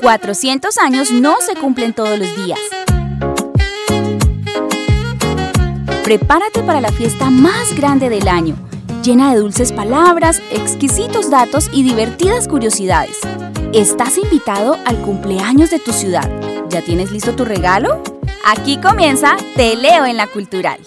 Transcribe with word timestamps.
400 0.00 0.78
años 0.78 1.10
no 1.10 1.36
se 1.40 1.54
cumplen 1.54 1.92
todos 1.92 2.18
los 2.18 2.36
días. 2.36 2.58
Prepárate 6.02 6.62
para 6.62 6.80
la 6.80 6.92
fiesta 6.92 7.30
más 7.30 7.74
grande 7.74 8.10
del 8.10 8.28
año, 8.28 8.56
llena 9.02 9.32
de 9.32 9.40
dulces 9.40 9.72
palabras, 9.72 10.42
exquisitos 10.50 11.30
datos 11.30 11.70
y 11.72 11.82
divertidas 11.82 12.46
curiosidades. 12.48 13.18
Estás 13.72 14.18
invitado 14.18 14.76
al 14.84 14.98
cumpleaños 14.98 15.70
de 15.70 15.78
tu 15.78 15.92
ciudad. 15.92 16.30
¿Ya 16.68 16.82
tienes 16.82 17.10
listo 17.10 17.34
tu 17.34 17.44
regalo? 17.44 18.02
Aquí 18.44 18.78
comienza 18.78 19.36
Te 19.56 19.76
leo 19.76 20.04
en 20.04 20.16
la 20.16 20.26
cultural. 20.26 20.78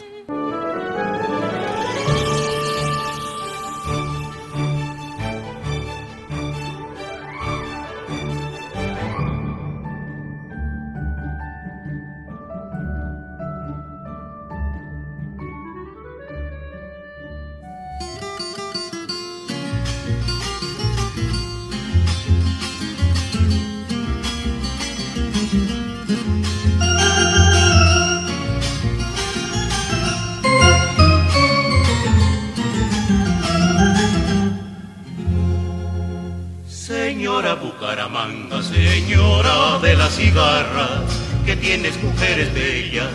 Tienes 41.79 42.03
mujeres 42.03 42.51
bellas, 42.55 43.07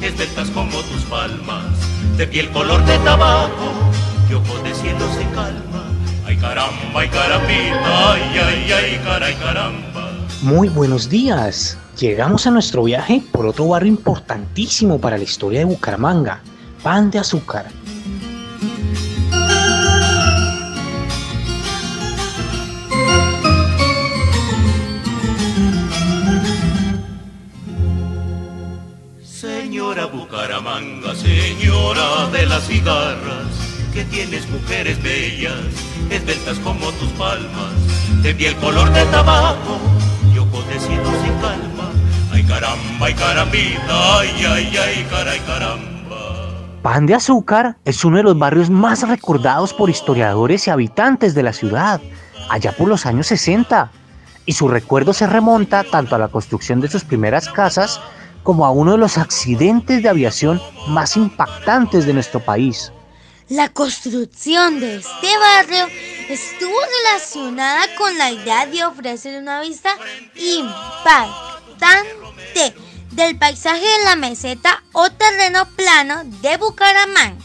esbeltas 0.00 0.48
como 0.50 0.80
tus 0.82 1.02
palmas, 1.04 1.64
de 2.16 2.26
piel 2.28 2.48
color 2.50 2.84
de 2.84 2.96
tabaco, 2.98 3.72
y 4.30 4.34
ojos 4.34 4.62
de 4.62 4.72
cielo 4.72 5.00
se 5.14 5.24
calma. 5.34 5.90
Ay 6.24 6.36
caramba, 6.36 7.00
ay 7.00 7.08
carambita, 7.08 8.12
ay, 8.12 8.22
ay, 8.38 8.72
ay, 8.72 9.00
caray, 9.04 9.34
caramba. 9.34 10.12
Muy 10.42 10.68
buenos 10.68 11.08
días. 11.08 11.76
Llegamos 11.98 12.46
a 12.46 12.52
nuestro 12.52 12.84
viaje 12.84 13.20
por 13.32 13.46
otro 13.46 13.66
barrio 13.66 13.90
importantísimo 13.90 15.00
para 15.00 15.18
la 15.18 15.24
historia 15.24 15.60
de 15.60 15.64
Bucaramanga, 15.64 16.40
Pan 16.84 17.10
de 17.10 17.18
Azúcar. 17.18 17.66
Color 38.56 38.90
de 38.90 39.04
tabaco, 39.06 39.78
sin 40.86 40.96
calma. 41.42 41.92
Ay 42.32 42.42
caramba, 42.42 43.06
ay 43.06 43.14
ay, 43.90 44.46
ay, 44.46 44.78
ay, 44.78 45.40
caramba. 45.46 46.80
Pan 46.80 47.04
de 47.04 47.14
Azúcar 47.14 47.76
es 47.84 48.02
uno 48.02 48.16
de 48.16 48.22
los 48.22 48.38
barrios 48.38 48.70
más 48.70 49.06
recordados 49.06 49.74
por 49.74 49.90
historiadores 49.90 50.66
y 50.66 50.70
habitantes 50.70 51.34
de 51.34 51.42
la 51.42 51.52
ciudad, 51.52 52.00
allá 52.48 52.72
por 52.72 52.88
los 52.88 53.04
años 53.04 53.26
60, 53.26 53.90
y 54.46 54.52
su 54.54 54.68
recuerdo 54.68 55.12
se 55.12 55.26
remonta 55.26 55.84
tanto 55.84 56.14
a 56.14 56.18
la 56.18 56.28
construcción 56.28 56.80
de 56.80 56.88
sus 56.88 57.04
primeras 57.04 57.50
casas 57.50 58.00
como 58.42 58.64
a 58.64 58.70
uno 58.70 58.92
de 58.92 58.98
los 58.98 59.18
accidentes 59.18 60.02
de 60.02 60.08
aviación 60.08 60.62
más 60.88 61.18
impactantes 61.18 62.06
de 62.06 62.14
nuestro 62.14 62.40
país. 62.40 62.90
La 63.50 63.68
construcción 63.68 64.80
de 64.80 64.96
este 64.96 65.38
barrio 65.38 65.86
estuvo 66.30 66.72
relacionada 67.02 67.94
con 67.98 68.16
la 68.16 68.30
idea 68.30 68.64
de 68.64 68.82
ofrecer 68.86 69.38
una 69.38 69.60
vista 69.60 69.90
impactante 70.34 71.44
del 73.10 73.36
paisaje 73.38 73.82
de 73.82 74.04
la 74.04 74.16
meseta 74.16 74.82
o 74.94 75.10
terreno 75.10 75.68
plano 75.76 76.22
de 76.40 76.56
Bucaramanga. 76.56 77.44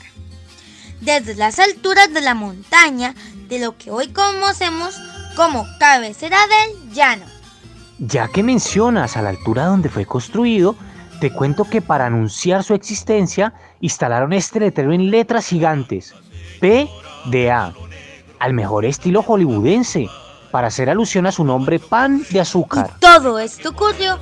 Desde 1.01 1.35
las 1.35 1.59
alturas 1.59 2.13
de 2.13 2.21
la 2.21 2.33
montaña 2.33 3.13
de 3.49 3.59
lo 3.59 3.77
que 3.77 3.91
hoy 3.91 4.07
conocemos 4.07 4.95
como 5.35 5.67
cabecera 5.79 6.37
del 6.47 6.93
llano. 6.93 7.25
Ya 7.97 8.29
que 8.29 8.41
mencionas 8.41 9.17
a 9.17 9.21
la 9.21 9.31
altura 9.31 9.65
donde 9.65 9.89
fue 9.89 10.05
construido, 10.05 10.77
te 11.19 11.31
cuento 11.31 11.65
que 11.65 11.81
para 11.81 12.05
anunciar 12.05 12.63
su 12.63 12.73
existencia 12.73 13.53
instalaron 13.81 14.33
este 14.33 14.59
letrero 14.59 14.93
en 14.93 15.11
letras 15.11 15.47
gigantes, 15.47 16.13
PDA, 16.59 17.73
al 18.39 18.53
mejor 18.53 18.85
estilo 18.85 19.21
hollywoodense, 19.21 20.07
para 20.51 20.67
hacer 20.67 20.89
alusión 20.89 21.27
a 21.27 21.31
su 21.31 21.43
nombre 21.43 21.79
Pan 21.79 22.25
de 22.29 22.39
Azúcar. 22.39 22.91
Y 22.97 22.99
todo 22.99 23.37
esto 23.37 23.69
ocurrió 23.69 24.17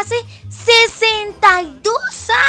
hace 0.00 0.14
62 0.48 1.94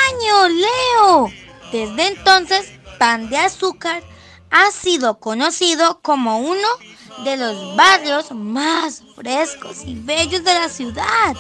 años, 0.10 0.52
Leo. 0.52 1.32
Desde 1.72 2.08
entonces, 2.08 2.72
Pan 3.00 3.30
de 3.30 3.38
Azúcar 3.38 4.04
ha 4.52 4.72
sido 4.72 5.20
conocido 5.20 6.00
como 6.02 6.40
uno 6.40 6.68
de 7.24 7.38
los 7.38 7.76
barrios 7.76 8.32
más 8.32 9.04
frescos 9.16 9.84
y 9.86 9.96
bellos 9.96 10.44
de 10.44 10.54
la 10.54 10.70
ciudad. 10.70 11.36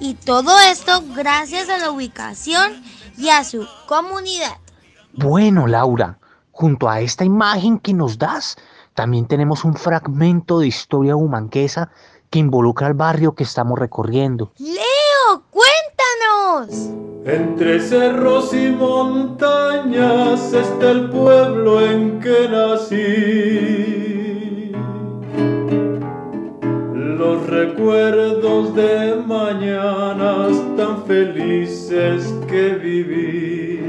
Y 0.00 0.14
todo 0.14 0.58
esto 0.60 1.02
gracias 1.14 1.68
a 1.68 1.78
la 1.78 1.90
ubicación 1.90 2.82
y 3.16 3.28
a 3.28 3.44
su 3.44 3.66
comunidad. 3.86 4.56
Bueno, 5.12 5.66
Laura, 5.66 6.18
junto 6.50 6.88
a 6.88 7.00
esta 7.00 7.24
imagen 7.24 7.78
que 7.78 7.94
nos 7.94 8.18
das, 8.18 8.56
también 8.94 9.26
tenemos 9.26 9.64
un 9.64 9.74
fragmento 9.74 10.58
de 10.60 10.68
historia 10.68 11.16
humanquesa 11.16 11.90
que 12.30 12.38
involucra 12.38 12.86
al 12.86 12.94
barrio 12.94 13.34
que 13.34 13.44
estamos 13.44 13.78
recorriendo. 13.78 14.52
Leo, 14.58 15.44
cuéntanos. 15.50 16.90
Entre 17.24 17.80
cerros 17.80 18.52
y 18.52 18.70
montañas 18.70 20.52
está 20.52 20.90
el 20.90 21.10
pueblo 21.10 21.80
en 21.80 22.20
que 22.20 22.48
nací. 22.48 24.03
Los 27.44 27.52
recuerdos 27.52 28.74
de 28.74 29.22
mañanas 29.26 30.56
tan 30.78 31.04
felices 31.04 32.34
que 32.48 32.70
viví. 32.76 33.80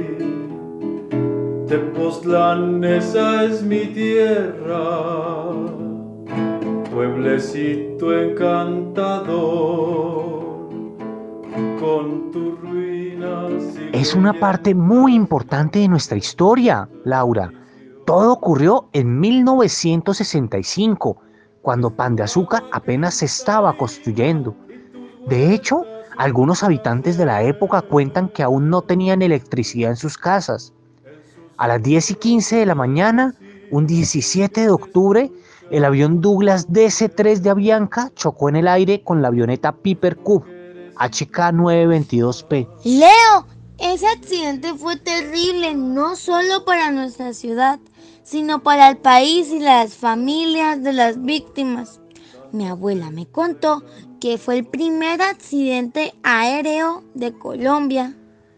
Tepoztlán, 1.66 2.84
esa 2.84 3.46
es 3.46 3.64
mi 3.64 3.86
tierra, 3.86 5.54
pueblecito 6.94 8.14
encantador, 8.14 9.24
con 11.80 12.32
tus 12.32 12.60
ruinas. 12.60 13.54
y 13.94 13.98
Es 13.98 14.16
una 14.16 14.34
parte 14.34 14.76
muy 14.76 15.16
importante 15.16 15.80
de 15.80 15.88
nuestra 15.88 16.18
historia, 16.18 16.90
Laura. 17.06 17.54
Todo 18.06 18.34
ocurrió 18.34 18.90
en 18.92 19.18
1965, 19.20 21.22
cuando 21.66 21.90
Pan 21.90 22.16
de 22.16 22.22
Azúcar 22.22 22.64
apenas 22.72 23.16
se 23.16 23.26
estaba 23.26 23.76
construyendo. 23.76 24.56
De 25.28 25.52
hecho, 25.52 25.82
algunos 26.16 26.62
habitantes 26.62 27.18
de 27.18 27.26
la 27.26 27.42
época 27.42 27.82
cuentan 27.82 28.30
que 28.30 28.44
aún 28.44 28.70
no 28.70 28.84
tenían 28.84 29.24
electricidad 29.24 29.90
en 29.90 29.98
sus 29.98 30.16
casas. 30.16 30.74
A 31.58 31.68
las 31.68 31.82
10 31.82 32.12
y 32.12 32.16
15 32.16 32.58
de 32.58 32.66
la 32.68 32.76
mañana, 32.76 33.34
un 33.72 33.88
17 33.88 34.62
de 34.62 34.70
octubre, 34.70 35.32
el 35.72 35.86
avión 35.86 36.22
Douglas 36.22 36.70
DC-3 36.70 37.40
de 37.40 37.50
Avianca 37.50 38.12
chocó 38.14 38.50
en 38.50 38.58
el 38.58 38.68
aire 38.68 39.02
con 39.04 39.24
la 39.24 39.30
avioneta 39.30 39.72
Piper 39.72 40.18
Cube 40.18 40.46
HK-922P. 40.98 42.68
Leo, 42.84 43.48
ese 43.80 44.06
accidente 44.08 44.76
fue 44.76 44.98
terrible 44.98 45.74
no 45.74 46.16
solo 46.16 46.64
para 46.64 46.92
nuestra 46.92 47.34
ciudad, 47.34 47.80
sino 48.26 48.64
para 48.64 48.90
el 48.90 48.98
país 48.98 49.52
y 49.52 49.60
las 49.60 49.96
familias 49.96 50.84
de 50.84 50.94
las 50.94 51.24
víctimas. 51.24 52.02
Mi 52.52 52.68
abuela 52.68 53.12
me 53.12 53.28
contó 53.28 53.84
que 54.20 54.40
fue 54.40 54.58
el 54.58 54.66
primer 54.66 55.22
accidente 55.22 56.16
aéreo 56.24 57.04
de 57.14 57.34
Colombia. 57.34 58.16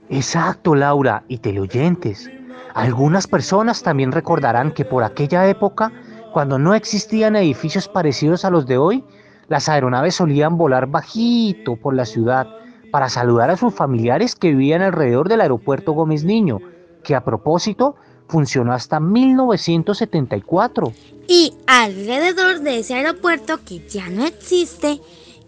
Exacto, 0.10 0.74
Laura, 0.74 1.26
y 1.28 1.40
teleoyentes. 1.40 2.32
Algunas 2.76 3.28
personas 3.28 3.84
también 3.84 4.14
recordarán 4.14 4.74
que 4.74 4.86
por 4.86 5.04
aquella 5.04 5.46
época, 5.50 5.92
cuando 6.32 6.58
no 6.58 6.74
existían 6.74 7.36
edificios 7.36 7.90
parecidos 7.90 8.46
a 8.46 8.50
los 8.50 8.68
de 8.68 8.78
hoy, 8.78 9.04
las 9.50 9.68
aeronaves 9.68 10.16
solían 10.16 10.58
volar 10.58 10.88
bajito 10.88 11.76
por 11.76 11.94
la 11.94 12.06
ciudad 12.06 12.48
para 12.90 13.10
saludar 13.10 13.50
a 13.50 13.58
sus 13.58 13.74
familiares 13.74 14.34
que 14.34 14.52
vivían 14.52 14.82
alrededor 14.82 15.28
del 15.28 15.42
aeropuerto 15.42 15.92
Gómez 15.92 16.24
Niño, 16.24 16.60
que 17.04 17.16
a 17.16 17.26
propósito 17.26 17.96
funcionó 18.28 18.74
hasta 18.74 19.00
1974. 19.00 20.94
Y 21.28 21.54
alrededor 21.66 22.62
de 22.62 22.80
ese 22.80 22.96
aeropuerto 22.96 23.60
que 23.66 23.86
ya 23.88 24.10
no 24.10 24.26
existe, 24.26 25.02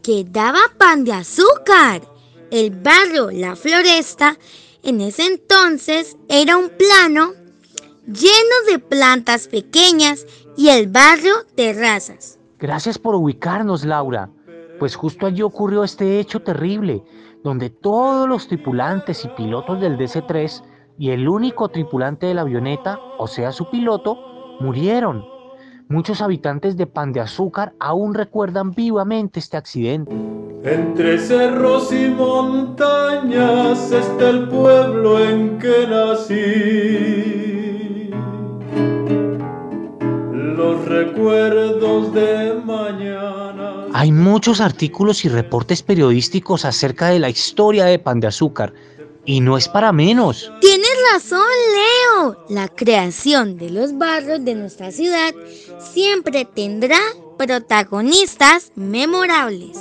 que 0.03 0.25
daba 0.27 0.59
pan 0.77 1.03
de 1.03 1.13
azúcar. 1.13 2.01
El 2.51 2.71
barrio 2.71 3.29
La 3.31 3.55
Floresta 3.55 4.37
en 4.83 5.01
ese 5.01 5.25
entonces 5.25 6.17
era 6.27 6.57
un 6.57 6.69
plano 6.69 7.33
lleno 8.07 8.71
de 8.71 8.79
plantas 8.79 9.47
pequeñas 9.47 10.25
y 10.57 10.69
el 10.69 10.87
barrio 10.87 11.33
terrazas. 11.55 12.39
Gracias 12.57 12.97
por 12.97 13.15
ubicarnos, 13.15 13.85
Laura, 13.85 14.29
pues 14.79 14.95
justo 14.95 15.25
allí 15.27 15.41
ocurrió 15.41 15.83
este 15.83 16.19
hecho 16.19 16.41
terrible, 16.41 17.03
donde 17.43 17.69
todos 17.69 18.27
los 18.27 18.47
tripulantes 18.47 19.23
y 19.25 19.29
pilotos 19.29 19.79
del 19.79 19.97
DC-3 19.97 20.63
y 20.99 21.09
el 21.11 21.27
único 21.29 21.69
tripulante 21.69 22.27
de 22.27 22.33
la 22.33 22.41
avioneta, 22.41 22.99
o 23.17 23.25
sea 23.25 23.53
su 23.53 23.69
piloto, 23.69 24.17
murieron. 24.59 25.23
Muchos 25.87 26.21
habitantes 26.21 26.75
de 26.75 26.87
Pan 26.87 27.13
de 27.13 27.21
Azúcar 27.21 27.71
aún 27.79 28.13
recuerdan 28.13 28.71
vivamente 28.71 29.39
este 29.39 29.55
accidente. 29.55 30.13
Entre 30.63 31.17
cerros 31.17 31.93
y 31.93 32.09
montañas 32.09 33.91
está 33.93 34.29
el 34.29 34.49
pueblo 34.49 35.23
en 35.23 35.57
que 35.57 35.87
nací. 35.87 36.35
Los 40.33 40.85
recuerdos 40.85 42.13
de 42.13 42.55
mañana. 42.65 43.85
Hay 43.93 44.11
muchos 44.11 44.59
artículos 44.59 45.23
y 45.23 45.29
reportes 45.29 45.81
periodísticos 45.81 46.65
acerca 46.65 47.07
de 47.07 47.19
la 47.19 47.29
historia 47.29 47.85
de 47.85 47.99
Pan 47.99 48.19
de 48.19 48.27
Azúcar, 48.27 48.73
y 49.25 49.41
no 49.41 49.57
es 49.57 49.67
para 49.67 49.91
menos. 49.91 50.51
Tienes 50.59 50.88
razón, 51.13 51.41
Leo. 51.73 52.45
La 52.49 52.67
creación 52.67 53.57
de 53.57 53.69
los 53.69 53.97
barrios 53.97 54.43
de 54.43 54.55
nuestra 54.55 54.91
ciudad 54.91 55.33
siempre 55.93 56.45
tendrá 56.45 56.99
protagonistas 57.37 58.71
memorables. 58.75 59.77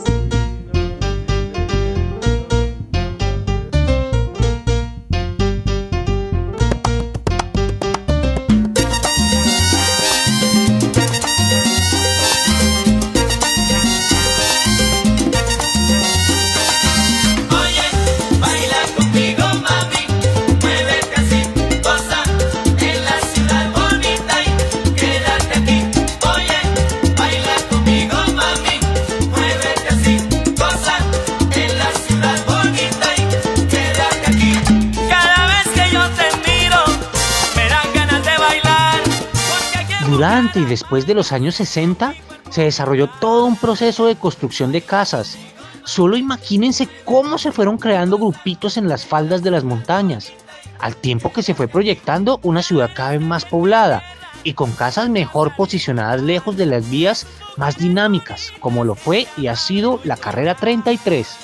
Durante 40.39 40.61
y 40.61 40.67
después 40.67 41.05
de 41.05 41.15
los 41.15 41.33
años 41.33 41.57
60 41.57 42.15
se 42.51 42.63
desarrolló 42.63 43.09
todo 43.09 43.45
un 43.45 43.57
proceso 43.57 44.07
de 44.07 44.15
construcción 44.15 44.71
de 44.71 44.83
casas. 44.83 45.37
Solo 45.83 46.17
imagínense 46.17 46.89
cómo 47.05 47.39
se 47.39 47.51
fueron 47.51 47.77
creando 47.77 48.19
grupitos 48.19 48.77
en 48.77 48.89
las 48.89 49.05
faldas 49.05 49.43
de 49.43 49.51
las 49.51 49.65
montañas, 49.65 50.33
al 50.79 50.95
tiempo 50.95 51.33
que 51.33 51.43
se 51.43 51.55
fue 51.55 51.67
proyectando 51.67 52.39
una 52.45 52.63
ciudad 52.63 52.91
cada 52.95 53.11
vez 53.11 53.21
más 53.21 53.45
poblada 53.47 54.05
y 54.45 54.53
con 54.53 54.71
casas 54.71 55.09
mejor 55.09 55.57
posicionadas 55.57 56.23
lejos 56.23 56.57
de 56.57 56.67
las 56.67 56.89
vías 56.89 57.27
más 57.57 57.77
dinámicas, 57.77 58.53
como 58.61 58.85
lo 58.85 58.95
fue 58.95 59.27
y 59.37 59.49
ha 59.49 59.57
sido 59.57 59.99
la 60.05 60.17
carrera 60.17 60.55
33. 60.55 61.37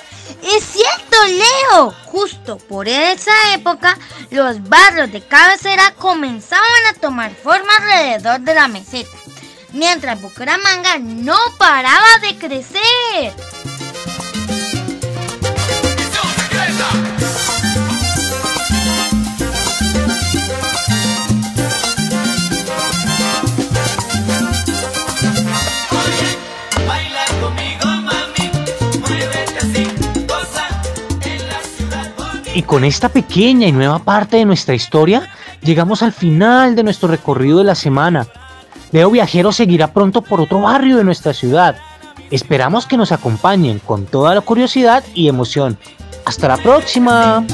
Es 0.43 0.63
cierto, 0.63 1.17
Leo. 1.27 1.91
Justo 2.05 2.57
por 2.57 2.87
esa 2.87 3.53
época, 3.53 3.97
los 4.29 4.61
barrios 4.67 5.11
de 5.11 5.21
cabecera 5.21 5.93
comenzaban 5.97 6.65
a 6.89 6.99
tomar 6.99 7.31
forma 7.35 7.71
alrededor 7.77 8.41
de 8.41 8.53
la 8.53 8.67
meseta, 8.67 9.17
mientras 9.73 10.21
Bucaramanga 10.21 10.97
no 10.99 11.37
paraba 11.57 12.19
de 12.21 12.37
crecer. 12.37 13.33
Y 32.55 32.63
con 32.63 32.85
esta 32.85 33.09
pequeña 33.09 33.67
y 33.67 33.73
nueva 33.73 33.99
parte 33.99 34.37
de 34.37 34.45
nuestra 34.45 34.73
historia, 34.73 35.29
llegamos 35.61 36.01
al 36.01 36.13
final 36.13 36.73
de 36.73 36.83
nuestro 36.83 37.09
recorrido 37.09 37.57
de 37.57 37.65
la 37.65 37.75
semana. 37.75 38.27
Leo 38.93 39.11
Viajero 39.11 39.51
seguirá 39.51 39.91
pronto 39.91 40.21
por 40.21 40.39
otro 40.39 40.61
barrio 40.61 40.95
de 40.95 41.03
nuestra 41.03 41.33
ciudad. 41.33 41.75
Esperamos 42.31 42.85
que 42.85 42.95
nos 42.95 43.11
acompañen 43.11 43.79
con 43.79 44.05
toda 44.05 44.33
la 44.33 44.39
curiosidad 44.39 45.03
y 45.13 45.27
emoción. 45.27 45.77
Hasta 46.25 46.47
la 46.47 46.55
próxima. 46.55 47.45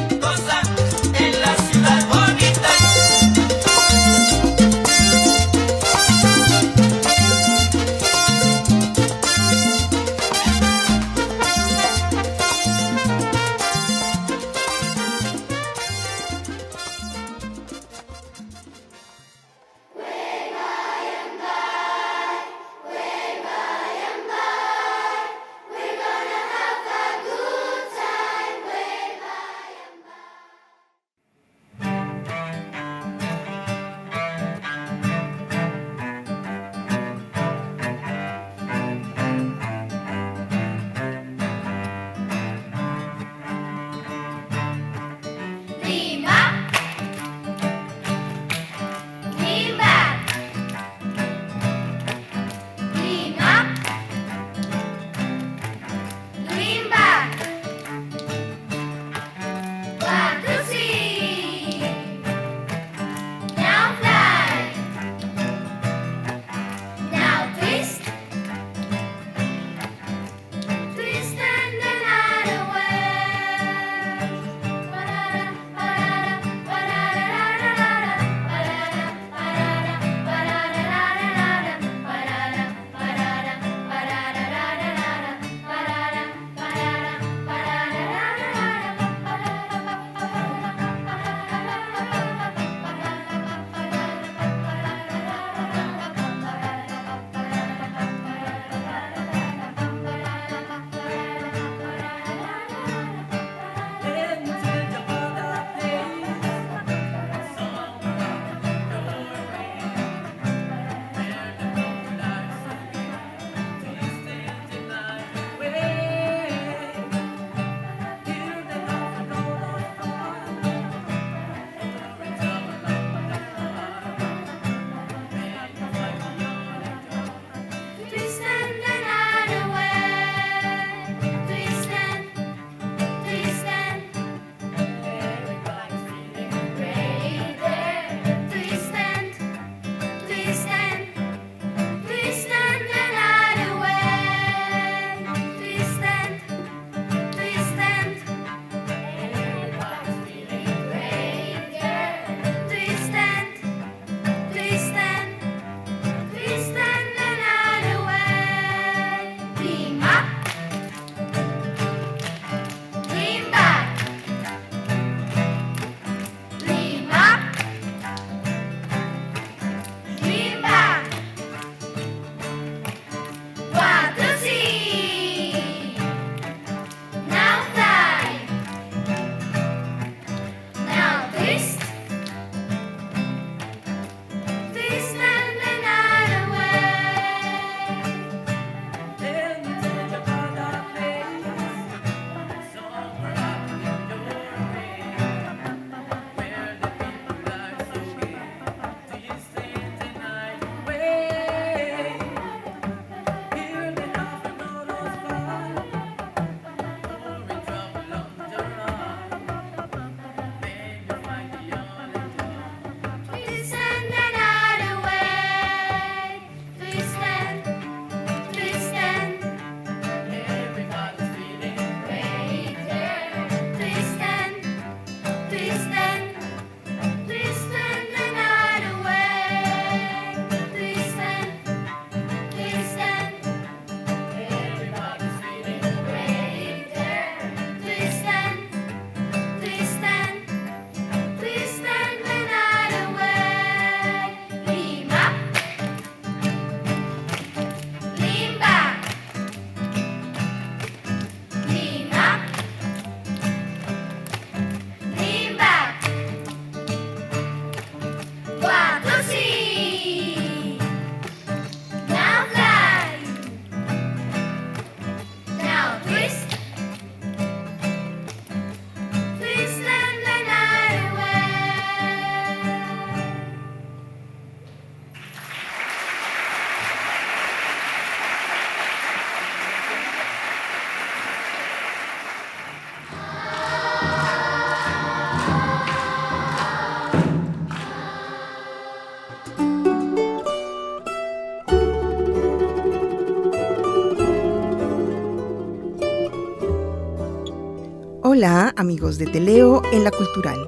Hola 298.41 298.73
amigos 298.75 299.19
de 299.19 299.27
Teleo 299.27 299.83
en 299.93 300.03
la 300.03 300.09
Cultural. 300.09 300.67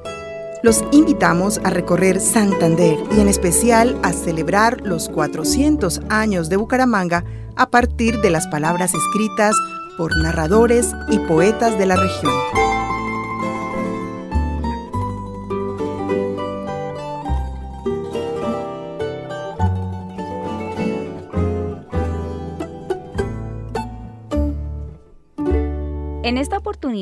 Los 0.62 0.84
invitamos 0.92 1.60
a 1.64 1.72
recorrer 1.72 2.20
Santander 2.20 3.00
y 3.18 3.20
en 3.20 3.28
especial 3.28 4.00
a 4.04 4.14
celebrar 4.14 4.82
los 4.82 5.10
400 5.10 6.02
años 6.08 6.50
de 6.50 6.58
Bucaramanga 6.58 7.26
a 7.56 7.72
partir 7.72 8.22
de 8.22 8.30
las 8.30 8.46
palabras 8.46 8.94
escritas 8.94 9.56
por 9.98 10.16
narradores 10.22 10.92
y 11.10 11.18
poetas 11.18 11.80
de 11.80 11.88
la 11.88 11.96
región. 11.96 12.63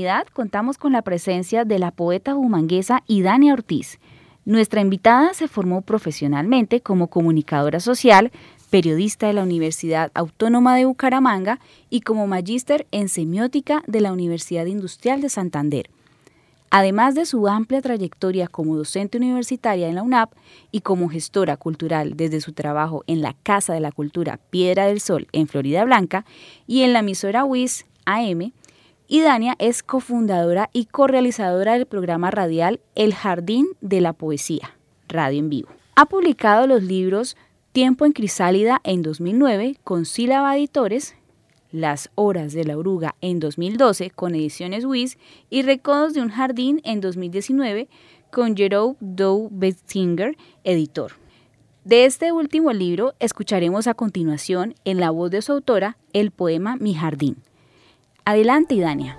Oportunidad 0.01 0.27
contamos 0.34 0.77
con 0.77 0.93
la 0.93 1.01
presencia 1.01 1.63
de 1.63 1.77
la 1.77 1.91
poeta 1.91 2.34
bumanguesa 2.34 3.03
Idania 3.08 3.53
Ortiz. 3.53 4.00
Nuestra 4.46 4.81
invitada 4.81 5.34
se 5.34 5.48
formó 5.48 5.81
profesionalmente 5.81 6.81
como 6.81 7.08
comunicadora 7.08 7.79
social, 7.79 8.31
periodista 8.72 9.27
de 9.27 9.34
la 9.34 9.43
Universidad 9.43 10.10
Autónoma 10.15 10.75
de 10.75 10.86
Bucaramanga 10.86 11.60
y 11.89 12.01
como 12.01 12.25
magíster 12.25 12.88
en 12.91 13.10
semiótica 13.10 13.84
de 13.86 14.01
la 14.01 14.12
Universidad 14.12 14.65
Industrial 14.65 15.22
de 15.22 15.29
Santander. 15.29 15.89
Además 16.72 17.13
de 17.13 17.25
su 17.25 17.48
amplia 17.48 17.81
trayectoria 17.81 18.48
como 18.48 18.77
docente 18.77 19.17
universitaria 19.17 19.88
en 19.88 19.96
la 19.96 20.03
UNAP 20.03 20.31
y 20.72 20.81
como 20.81 21.10
gestora 21.10 21.58
cultural 21.58 22.15
desde 22.15 22.41
su 22.41 22.53
trabajo 22.53 23.03
en 23.08 23.22
la 23.22 23.36
Casa 23.43 23.74
de 23.74 23.81
la 23.81 23.91
Cultura 23.91 24.39
Piedra 24.50 24.88
del 24.88 25.01
Sol 25.01 25.27
en 25.34 25.48
Florida 25.48 25.84
Blanca 25.84 26.25
y 26.65 26.81
en 26.81 26.93
la 26.93 27.00
emisora 27.00 27.43
WIS 27.43 27.86
AM, 28.05 28.51
y 29.12 29.20
Dania 29.20 29.58
es 29.60 29.84
cofundadora 29.84 30.70
y 30.72 30.86
correalizadora 30.86 31.74
del 31.74 31.86
programa 31.86 32.32
radial 32.32 32.80
El 32.96 33.13
Jardín 33.13 33.68
de 33.82 34.00
la 34.00 34.13
Poesía, 34.13 34.77
Radio 35.10 35.39
en 35.39 35.50
Vivo. 35.50 35.68
Ha 35.98 36.06
publicado 36.06 36.65
los 36.65 36.82
libros 36.82 37.36
Tiempo 37.74 38.06
en 38.06 38.13
Crisálida 38.13 38.80
en 38.86 39.01
2009 39.01 39.75
con 39.84 40.06
Sílaba 40.06 40.56
Editores, 40.56 41.15
Las 41.74 42.10
Horas 42.15 42.53
de 42.53 42.63
la 42.63 42.77
Oruga 42.77 43.15
en 43.20 43.41
2012 43.41 44.12
con 44.12 44.34
Ediciones 44.34 44.86
WIS 44.86 45.18
y 45.50 45.63
Recodos 45.63 46.13
de 46.13 46.22
un 46.22 46.30
Jardín 46.30 46.80
en 46.86 47.01
2019 47.01 47.89
con 48.32 48.56
Jerome 48.56 48.96
Doe 49.01 49.50
Betzinger, 49.51 50.38
editor. 50.63 51.12
De 51.84 52.06
este 52.06 52.32
último 52.32 52.72
libro 52.72 53.13
escucharemos 53.20 53.88
a 53.88 53.94
continuación, 53.94 54.74
en 54.86 55.01
la 55.01 55.10
voz 55.10 55.32
de 55.32 55.41
su 55.41 55.51
autora, 55.51 55.98
el 56.13 56.32
poema 56.32 56.77
Mi 56.77 56.94
Jardín. 56.94 57.44
Adelante, 58.24 58.75
Idania. 58.75 59.18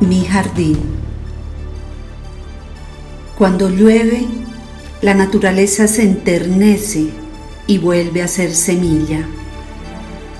Mi 0.00 0.24
jardín. 0.24 0.78
Cuando 3.36 3.68
llueve, 3.68 4.24
la 5.02 5.12
naturaleza 5.12 5.86
se 5.88 6.04
enternece 6.04 7.10
y 7.66 7.76
vuelve 7.76 8.22
a 8.22 8.28
ser 8.28 8.54
semilla, 8.54 9.26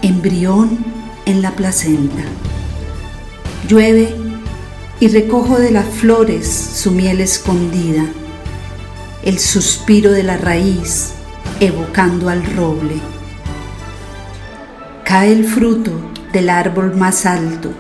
embrión 0.01 0.79
en 1.27 1.43
la 1.43 1.51
placenta. 1.51 2.25
Llueve 3.69 4.15
y 4.99 5.09
recojo 5.09 5.59
de 5.59 5.73
las 5.73 5.87
flores 5.87 6.49
su 6.49 6.91
miel 6.91 7.21
escondida, 7.21 8.07
el 9.23 9.39
suspiro 9.39 10.11
de 10.11 10.23
la 10.23 10.39
raíz 10.39 11.13
evocando 11.61 12.31
al 12.31 12.43
roble. 12.57 12.97
Cae 15.05 15.33
el 15.33 15.45
fruto 15.45 15.93
del 16.33 16.49
árbol 16.49 16.97
más 16.97 17.27
alto. 17.27 17.71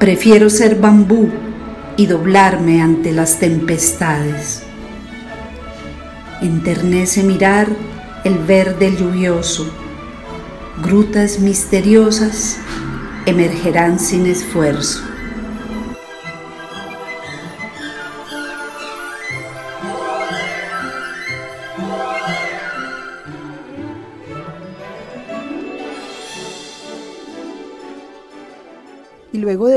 Prefiero 0.00 0.50
ser 0.50 0.74
bambú 0.74 1.30
y 1.96 2.06
doblarme 2.06 2.82
ante 2.82 3.12
las 3.12 3.38
tempestades. 3.38 4.64
Enternece 6.40 7.22
mirar 7.22 7.68
el 8.24 8.38
verde 8.38 8.96
lluvioso. 8.98 9.70
Grutas 10.82 11.38
misteriosas 11.38 12.58
emergerán 13.26 14.00
sin 14.00 14.26
esfuerzo. 14.26 15.11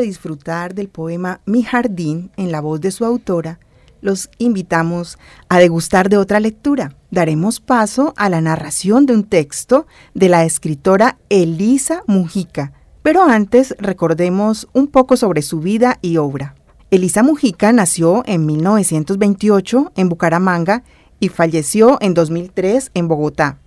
Disfrutar 0.06 0.74
del 0.74 0.88
poema 0.88 1.42
Mi 1.46 1.64
jardín 1.64 2.32
en 2.38 2.52
la 2.52 2.62
voz 2.62 2.82
de 2.82 2.92
su 2.92 3.06
autora, 3.06 3.60
los 4.02 4.30
invitamos 4.38 5.18
a 5.50 5.60
degustar 5.60 6.10
de 6.10 6.18
otra 6.18 6.40
lectura. 6.40 6.96
Daremos 7.12 7.60
paso 7.60 8.14
a 8.18 8.30
la 8.30 8.40
narración 8.40 9.06
de 9.06 9.14
un 9.14 9.24
texto 9.24 9.88
de 10.14 10.30
la 10.30 10.46
escritora 10.46 11.18
Elisa 11.30 12.04
Mujica, 12.08 12.74
pero 13.02 13.24
antes 13.24 13.76
recordemos 13.80 14.68
un 14.74 14.88
poco 14.88 15.18
sobre 15.18 15.42
su 15.42 15.60
vida 15.60 15.98
y 16.02 16.18
obra. 16.18 16.56
Elisa 16.92 17.24
Mujica 17.24 17.74
nació 17.74 18.24
en 18.26 18.46
1928 18.46 19.92
en 19.96 20.10
Bucaramanga 20.10 20.84
y 21.20 21.30
falleció 21.30 21.98
en 22.00 22.14
2003 22.14 22.92
en 22.94 23.08
Bogotá. 23.08 23.60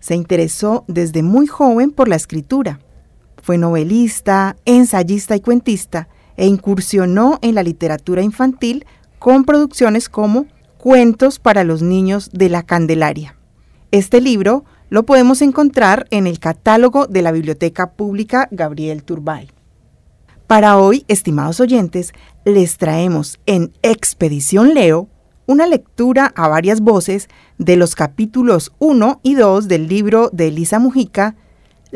Se 0.00 0.14
interesó 0.14 0.84
desde 0.88 1.22
muy 1.22 1.46
joven 1.46 1.90
por 1.90 2.08
la 2.08 2.16
escritura. 2.16 2.80
Fue 3.46 3.58
novelista, 3.58 4.56
ensayista 4.64 5.36
y 5.36 5.40
cuentista 5.40 6.08
e 6.36 6.48
incursionó 6.48 7.38
en 7.42 7.54
la 7.54 7.62
literatura 7.62 8.22
infantil 8.22 8.84
con 9.20 9.44
producciones 9.44 10.08
como 10.08 10.46
Cuentos 10.78 11.38
para 11.38 11.62
los 11.62 11.80
niños 11.80 12.28
de 12.32 12.48
la 12.48 12.64
Candelaria. 12.64 13.36
Este 13.92 14.20
libro 14.20 14.64
lo 14.90 15.06
podemos 15.06 15.42
encontrar 15.42 16.08
en 16.10 16.26
el 16.26 16.40
catálogo 16.40 17.06
de 17.06 17.22
la 17.22 17.30
Biblioteca 17.30 17.92
Pública 17.92 18.48
Gabriel 18.50 19.04
Turbay. 19.04 19.48
Para 20.48 20.78
hoy, 20.78 21.04
estimados 21.06 21.60
oyentes, 21.60 22.14
les 22.44 22.78
traemos 22.78 23.38
en 23.46 23.72
Expedición 23.82 24.74
Leo 24.74 25.08
una 25.46 25.68
lectura 25.68 26.32
a 26.34 26.48
varias 26.48 26.80
voces 26.80 27.28
de 27.58 27.76
los 27.76 27.94
capítulos 27.94 28.72
1 28.80 29.20
y 29.22 29.36
2 29.36 29.68
del 29.68 29.86
libro 29.86 30.30
de 30.32 30.48
Elisa 30.48 30.80
Mujica, 30.80 31.36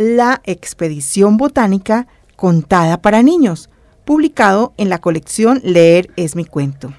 La 0.03 0.41
Expedición 0.45 1.37
Botánica 1.37 2.07
contada 2.35 3.03
para 3.03 3.23
niños, 3.23 3.69
publicado 4.07 4.73
en 4.79 4.89
la 4.89 4.99
colección 4.99 5.61
Leer 5.63 6.11
es 6.17 6.37
mi 6.37 6.47
cuento. 6.47 6.95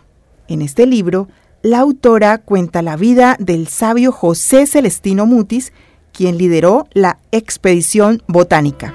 En 0.47 0.61
este 0.61 0.85
libro, 0.85 1.27
la 1.63 1.79
autora 1.79 2.37
cuenta 2.37 2.83
la 2.83 2.97
vida 2.97 3.37
del 3.39 3.67
sabio 3.69 4.11
José 4.11 4.67
Celestino 4.67 5.25
Mutis, 5.25 5.73
quien 6.13 6.37
lideró 6.37 6.85
la 6.91 7.17
expedición 7.31 8.21
botánica. 8.27 8.93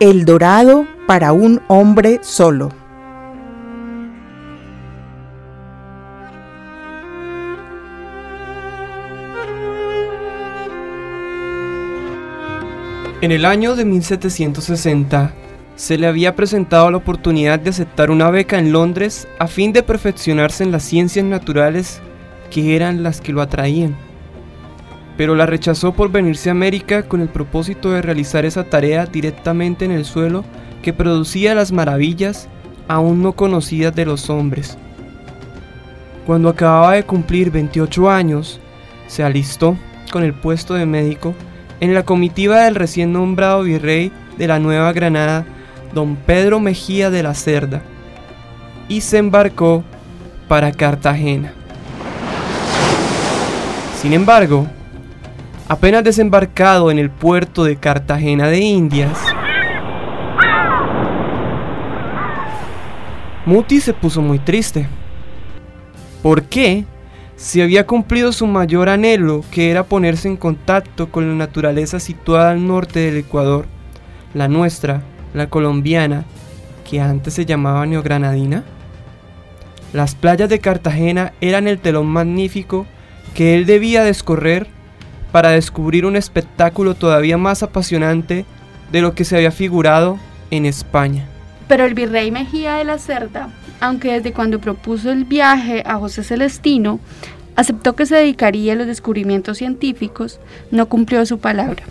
El 0.00 0.24
dorado 0.24 0.88
para 1.06 1.32
un 1.32 1.62
hombre 1.68 2.18
solo. 2.24 2.83
En 13.24 13.32
el 13.32 13.46
año 13.46 13.74
de 13.74 13.86
1760 13.86 15.32
se 15.76 15.96
le 15.96 16.06
había 16.06 16.36
presentado 16.36 16.90
la 16.90 16.98
oportunidad 16.98 17.58
de 17.58 17.70
aceptar 17.70 18.10
una 18.10 18.28
beca 18.28 18.58
en 18.58 18.70
Londres 18.70 19.26
a 19.38 19.46
fin 19.46 19.72
de 19.72 19.82
perfeccionarse 19.82 20.62
en 20.62 20.70
las 20.70 20.82
ciencias 20.82 21.24
naturales 21.24 22.02
que 22.50 22.76
eran 22.76 23.02
las 23.02 23.22
que 23.22 23.32
lo 23.32 23.40
atraían. 23.40 23.96
Pero 25.16 25.34
la 25.34 25.46
rechazó 25.46 25.94
por 25.94 26.12
venirse 26.12 26.50
a 26.50 26.52
América 26.52 27.04
con 27.04 27.22
el 27.22 27.30
propósito 27.30 27.92
de 27.92 28.02
realizar 28.02 28.44
esa 28.44 28.64
tarea 28.64 29.06
directamente 29.06 29.86
en 29.86 29.92
el 29.92 30.04
suelo 30.04 30.44
que 30.82 30.92
producía 30.92 31.54
las 31.54 31.72
maravillas 31.72 32.46
aún 32.88 33.22
no 33.22 33.32
conocidas 33.32 33.94
de 33.94 34.04
los 34.04 34.28
hombres. 34.28 34.76
Cuando 36.26 36.50
acababa 36.50 36.92
de 36.92 37.04
cumplir 37.04 37.50
28 37.50 38.10
años, 38.10 38.60
se 39.06 39.22
alistó 39.22 39.78
con 40.12 40.24
el 40.24 40.34
puesto 40.34 40.74
de 40.74 40.84
médico 40.84 41.34
en 41.80 41.94
la 41.94 42.04
comitiva 42.04 42.60
del 42.60 42.74
recién 42.74 43.12
nombrado 43.12 43.62
virrey 43.62 44.12
de 44.38 44.46
la 44.46 44.58
Nueva 44.58 44.92
Granada, 44.92 45.44
don 45.92 46.16
Pedro 46.16 46.60
Mejía 46.60 47.10
de 47.10 47.22
la 47.22 47.34
Cerda, 47.34 47.82
y 48.88 49.00
se 49.00 49.18
embarcó 49.18 49.84
para 50.48 50.72
Cartagena. 50.72 51.52
Sin 54.00 54.12
embargo, 54.12 54.66
apenas 55.68 56.04
desembarcado 56.04 56.90
en 56.90 56.98
el 56.98 57.10
puerto 57.10 57.64
de 57.64 57.76
Cartagena 57.76 58.48
de 58.48 58.58
Indias, 58.58 59.18
Muti 63.46 63.80
se 63.80 63.92
puso 63.92 64.22
muy 64.22 64.38
triste. 64.38 64.86
¿Por 66.22 66.44
qué? 66.44 66.86
Se 67.36 67.62
había 67.62 67.86
cumplido 67.86 68.32
su 68.32 68.46
mayor 68.46 68.88
anhelo, 68.88 69.44
que 69.50 69.70
era 69.70 69.84
ponerse 69.84 70.28
en 70.28 70.36
contacto 70.36 71.10
con 71.10 71.28
la 71.28 71.34
naturaleza 71.34 71.98
situada 71.98 72.50
al 72.50 72.66
norte 72.66 73.00
del 73.00 73.16
Ecuador, 73.18 73.66
la 74.34 74.48
nuestra, 74.48 75.02
la 75.32 75.48
colombiana, 75.48 76.24
que 76.88 77.00
antes 77.00 77.34
se 77.34 77.44
llamaba 77.44 77.86
Neogranadina. 77.86 78.64
Las 79.92 80.14
playas 80.14 80.48
de 80.48 80.60
Cartagena 80.60 81.32
eran 81.40 81.68
el 81.68 81.78
telón 81.78 82.06
magnífico 82.06 82.86
que 83.34 83.54
él 83.54 83.66
debía 83.66 84.04
descorrer 84.04 84.68
para 85.32 85.50
descubrir 85.50 86.06
un 86.06 86.16
espectáculo 86.16 86.94
todavía 86.94 87.36
más 87.36 87.62
apasionante 87.62 88.44
de 88.92 89.00
lo 89.00 89.14
que 89.14 89.24
se 89.24 89.36
había 89.36 89.50
figurado 89.50 90.18
en 90.50 90.66
España. 90.66 91.28
Pero 91.68 91.84
el 91.84 91.94
virrey 91.94 92.30
Mejía 92.30 92.74
de 92.74 92.84
la 92.84 92.98
Cerda, 92.98 93.50
aunque 93.80 94.12
desde 94.12 94.32
cuando 94.32 94.60
propuso 94.60 95.10
el 95.10 95.24
viaje 95.24 95.82
a 95.86 95.96
José 95.96 96.22
Celestino, 96.22 97.00
aceptó 97.56 97.94
que 97.94 98.06
se 98.06 98.16
dedicaría 98.16 98.72
a 98.72 98.76
los 98.76 98.86
descubrimientos 98.86 99.58
científicos, 99.58 100.40
no 100.70 100.88
cumplió 100.88 101.24
su 101.26 101.38
palabra. 101.38 101.84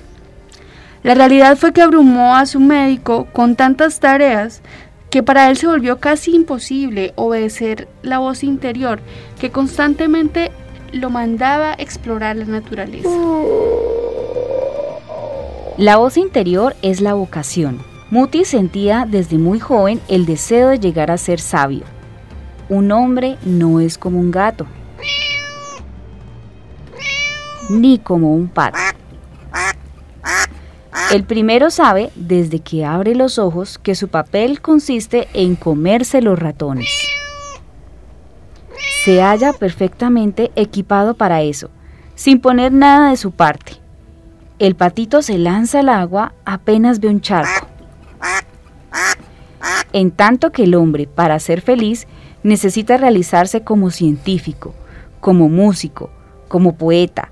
La 1.03 1.15
realidad 1.15 1.57
fue 1.57 1.73
que 1.73 1.81
abrumó 1.81 2.35
a 2.35 2.45
su 2.45 2.59
médico 2.59 3.27
con 3.33 3.55
tantas 3.55 3.99
tareas 3.99 4.61
que 5.09 5.21
para 5.21 5.49
él 5.49 5.57
se 5.57 5.67
volvió 5.67 5.99
casi 5.99 6.33
imposible 6.33 7.13
obedecer 7.15 7.87
la 8.01 8.19
voz 8.19 8.43
interior 8.43 8.99
que 9.39 9.51
constantemente 9.51 10.51
lo 10.91 11.09
mandaba 11.09 11.75
explorar 11.77 12.35
la 12.35 12.45
naturaleza. 12.45 13.09
La 15.77 15.97
voz 15.97 16.17
interior 16.17 16.75
es 16.81 17.01
la 17.01 17.13
vocación. 17.15 17.92
Muti 18.13 18.45
sentía 18.45 19.07
desde 19.09 19.39
muy 19.39 19.59
joven 19.59 19.99
el 20.07 20.27
deseo 20.27 20.69
de 20.69 20.79
llegar 20.79 21.09
a 21.09 21.17
ser 21.17 21.39
sabio. 21.39 21.81
Un 22.69 22.91
hombre 22.91 23.39
no 23.43 23.79
es 23.79 23.97
como 23.97 24.19
un 24.19 24.29
gato, 24.29 24.67
ni 27.71 27.97
como 27.97 28.35
un 28.35 28.49
pato. 28.49 28.77
El 31.11 31.23
primero 31.23 31.71
sabe, 31.71 32.11
desde 32.13 32.59
que 32.59 32.85
abre 32.85 33.15
los 33.15 33.39
ojos, 33.39 33.79
que 33.79 33.95
su 33.95 34.09
papel 34.09 34.61
consiste 34.61 35.27
en 35.33 35.55
comerse 35.55 36.21
los 36.21 36.37
ratones. 36.37 36.91
Se 39.03 39.23
halla 39.23 39.53
perfectamente 39.53 40.51
equipado 40.55 41.15
para 41.15 41.41
eso, 41.41 41.71
sin 42.13 42.39
poner 42.39 42.73
nada 42.73 43.09
de 43.09 43.17
su 43.17 43.31
parte. 43.31 43.77
El 44.59 44.75
patito 44.75 45.23
se 45.23 45.39
lanza 45.39 45.79
al 45.79 45.89
agua 45.89 46.33
apenas 46.45 46.99
ve 46.99 47.07
un 47.07 47.19
charco. 47.19 47.72
En 49.93 50.11
tanto 50.11 50.51
que 50.51 50.63
el 50.63 50.75
hombre, 50.75 51.07
para 51.07 51.39
ser 51.39 51.61
feliz, 51.61 52.07
necesita 52.43 52.97
realizarse 52.97 53.61
como 53.61 53.91
científico, 53.91 54.73
como 55.19 55.49
músico, 55.49 56.09
como 56.47 56.75
poeta, 56.75 57.29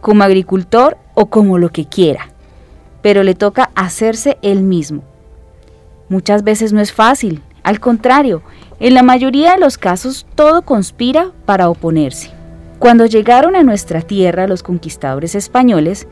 como 0.00 0.22
agricultor 0.22 0.98
o 1.14 1.26
como 1.26 1.58
lo 1.58 1.70
que 1.70 1.86
quiera. 1.86 2.30
Pero 3.02 3.22
le 3.22 3.34
toca 3.34 3.70
hacerse 3.74 4.38
él 4.42 4.62
mismo. 4.62 5.02
Muchas 6.08 6.44
veces 6.44 6.72
no 6.72 6.80
es 6.80 6.92
fácil, 6.92 7.42
al 7.62 7.80
contrario, 7.80 8.42
en 8.80 8.94
la 8.94 9.02
mayoría 9.02 9.52
de 9.54 9.60
los 9.60 9.78
casos 9.78 10.26
todo 10.34 10.62
conspira 10.62 11.30
para 11.46 11.68
oponerse. 11.68 12.30
Cuando 12.78 13.06
llegaron 13.06 13.54
a 13.54 13.62
nuestra 13.62 14.02
tierra 14.02 14.48
los 14.48 14.64
conquistadores 14.64 15.36
españoles, 15.36 16.08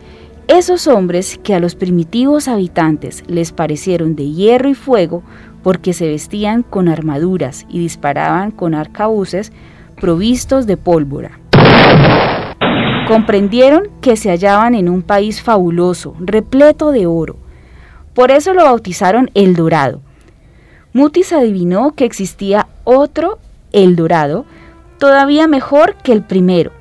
esos 0.50 0.88
hombres 0.88 1.38
que 1.44 1.54
a 1.54 1.60
los 1.60 1.76
primitivos 1.76 2.48
habitantes 2.48 3.22
les 3.28 3.52
parecieron 3.52 4.16
de 4.16 4.30
hierro 4.30 4.68
y 4.68 4.74
fuego 4.74 5.22
porque 5.62 5.92
se 5.92 6.08
vestían 6.08 6.64
con 6.64 6.88
armaduras 6.88 7.66
y 7.68 7.78
disparaban 7.78 8.50
con 8.50 8.74
arcabuces 8.74 9.52
provistos 10.00 10.66
de 10.66 10.76
pólvora. 10.76 11.38
Comprendieron 13.06 13.90
que 14.00 14.16
se 14.16 14.30
hallaban 14.30 14.74
en 14.74 14.88
un 14.88 15.02
país 15.02 15.40
fabuloso, 15.40 16.16
repleto 16.18 16.90
de 16.90 17.06
oro. 17.06 17.36
Por 18.12 18.32
eso 18.32 18.52
lo 18.52 18.64
bautizaron 18.64 19.30
El 19.34 19.54
Dorado. 19.54 20.00
Mutis 20.92 21.32
adivinó 21.32 21.92
que 21.92 22.04
existía 22.04 22.66
otro 22.82 23.38
El 23.70 23.94
Dorado, 23.94 24.46
todavía 24.98 25.46
mejor 25.46 25.94
que 26.02 26.10
el 26.10 26.22
primero. 26.22 26.79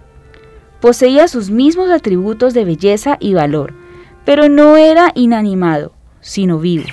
Poseía 0.82 1.28
sus 1.28 1.50
mismos 1.50 1.90
atributos 1.90 2.54
de 2.54 2.64
belleza 2.64 3.18
y 3.20 3.34
valor, 3.34 3.74
pero 4.24 4.48
no 4.48 4.78
era 4.78 5.12
inanimado, 5.14 5.92
sino 6.22 6.60
vivo. 6.60 6.86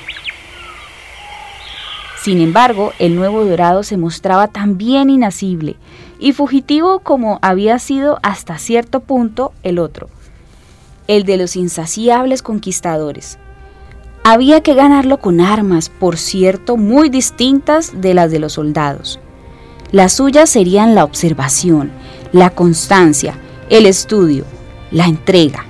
Sin 2.21 2.41
embargo, 2.41 2.93
el 2.99 3.15
nuevo 3.15 3.45
dorado 3.45 3.85
se 3.85 3.97
mostraba 3.97 4.49
tan 4.49 4.77
bien 4.77 5.11
inacible 5.11 5.77
y 6.19 6.33
fugitivo 6.33 6.99
como 6.99 7.39
había 7.41 7.79
sido 7.79 8.19
hasta 8.25 8.59
cierto 8.59 8.99
punto 8.99 9.53
el 9.63 9.79
otro, 9.79 10.09
el 11.07 11.23
de 11.23 11.37
los 11.37 11.55
insaciables 11.55 12.43
conquistadores. 12.43 13.39
Había 14.25 14.61
que 14.61 14.75
ganarlo 14.75 15.19
con 15.19 15.41
armas, 15.41 15.89
por 15.89 16.17
cierto, 16.17 16.77
muy 16.77 17.11
distintas 17.11 18.01
de 18.01 18.13
las 18.13 18.33
de 18.33 18.41
los 18.41 18.55
soldados. 18.55 19.21
Las 19.93 20.15
suyas 20.15 20.51
serían 20.51 20.97
la 20.97 21.05
observación, 21.05 21.93
la 22.33 22.51
constancia, 22.51 23.39
el 23.71 23.87
estudio, 23.87 24.45
la 24.91 25.07
entrega. 25.07 25.65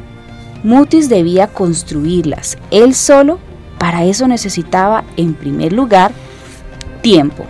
Mutis 0.63 1.09
debía 1.09 1.47
construirlas 1.47 2.59
él 2.71 2.95
solo, 2.95 3.39
para 3.79 4.05
eso 4.05 4.27
necesitaba, 4.27 5.05
en 5.17 5.35
primer 5.35 5.73
lugar, 5.73 6.13
tiempo. 7.03 7.45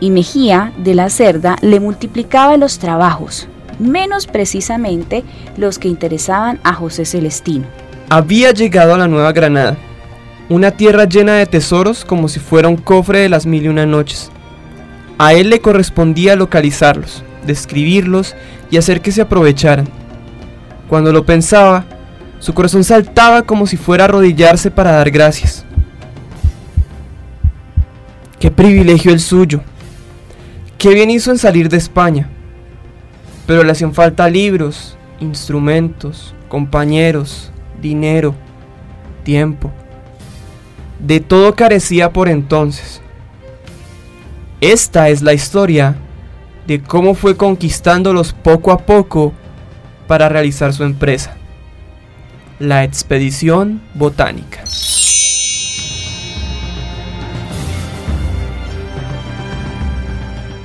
Y 0.00 0.10
Mejía 0.10 0.72
de 0.78 0.94
la 0.94 1.10
Cerda 1.10 1.56
le 1.60 1.80
multiplicaba 1.80 2.56
los 2.56 2.78
trabajos, 2.78 3.48
menos 3.78 4.26
precisamente 4.26 5.24
los 5.56 5.78
que 5.78 5.88
interesaban 5.88 6.60
a 6.62 6.72
José 6.74 7.04
Celestino. 7.04 7.66
Había 8.08 8.52
llegado 8.52 8.94
a 8.94 8.98
la 8.98 9.08
Nueva 9.08 9.32
Granada, 9.32 9.76
una 10.48 10.72
tierra 10.72 11.04
llena 11.04 11.34
de 11.34 11.46
tesoros 11.46 12.04
como 12.04 12.28
si 12.28 12.40
fuera 12.40 12.68
un 12.68 12.76
cofre 12.76 13.20
de 13.20 13.28
las 13.28 13.46
mil 13.46 13.64
y 13.64 13.68
una 13.68 13.86
noches. 13.86 14.30
A 15.18 15.32
él 15.34 15.50
le 15.50 15.60
correspondía 15.60 16.34
localizarlos, 16.34 17.22
describirlos 17.46 18.34
y 18.70 18.76
hacer 18.76 19.00
que 19.00 19.12
se 19.12 19.22
aprovecharan. 19.22 19.88
Cuando 20.88 21.12
lo 21.12 21.24
pensaba, 21.24 21.84
su 22.38 22.54
corazón 22.54 22.84
saltaba 22.84 23.42
como 23.42 23.66
si 23.66 23.76
fuera 23.76 24.04
a 24.04 24.06
arrodillarse 24.06 24.70
para 24.70 24.92
dar 24.92 25.10
gracias. 25.10 25.64
Qué 28.38 28.50
privilegio 28.50 29.12
el 29.12 29.20
suyo. 29.20 29.60
Qué 30.78 30.94
bien 30.94 31.10
hizo 31.10 31.30
en 31.30 31.38
salir 31.38 31.68
de 31.68 31.76
España. 31.76 32.28
Pero 33.46 33.62
le 33.62 33.72
hacían 33.72 33.92
falta 33.92 34.28
libros, 34.30 34.96
instrumentos, 35.20 36.34
compañeros, 36.48 37.52
dinero, 37.80 38.34
tiempo. 39.22 39.70
De 40.98 41.20
todo 41.20 41.54
carecía 41.54 42.12
por 42.12 42.28
entonces. 42.28 43.00
Esta 44.60 45.08
es 45.08 45.22
la 45.22 45.34
historia 45.34 45.96
de 46.70 46.80
cómo 46.80 47.14
fue 47.16 47.36
conquistándolos 47.36 48.32
poco 48.32 48.70
a 48.70 48.78
poco 48.78 49.32
para 50.06 50.28
realizar 50.28 50.72
su 50.72 50.84
empresa, 50.84 51.34
la 52.60 52.84
expedición 52.84 53.82
botánica. 53.94 54.62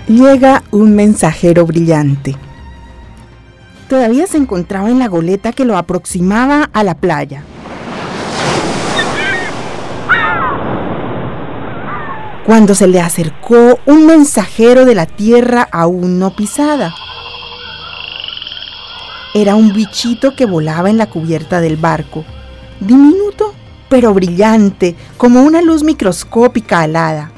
Llega 0.08 0.62
un 0.70 0.94
mensajero 0.96 1.66
brillante. 1.66 2.36
Todavía 3.90 4.28
se 4.28 4.38
encontraba 4.38 4.92
en 4.92 5.00
la 5.00 5.08
goleta 5.08 5.54
que 5.54 5.66
lo 5.66 5.76
aproximaba 5.76 6.70
a 6.72 6.84
la 6.84 6.94
playa. 6.94 7.42
Cuando 12.46 12.76
se 12.76 12.88
le 12.88 13.02
acercó 13.02 13.80
un 13.86 14.06
mensajero 14.06 14.86
de 14.86 14.94
la 14.94 15.08
tierra 15.08 15.68
aún 15.72 16.20
no 16.20 16.36
pisada. 16.36 16.94
Era 19.34 19.56
un 19.56 19.74
bichito 19.74 20.36
que 20.36 20.46
volaba 20.46 20.90
en 20.90 20.98
la 20.98 21.10
cubierta 21.10 21.60
del 21.60 21.76
barco, 21.76 22.24
diminuto 22.80 23.54
pero 23.90 24.14
brillante, 24.14 24.96
como 25.18 25.44
una 25.44 25.62
luz 25.62 25.84
microscópica 25.84 26.82
alada. 26.82 27.32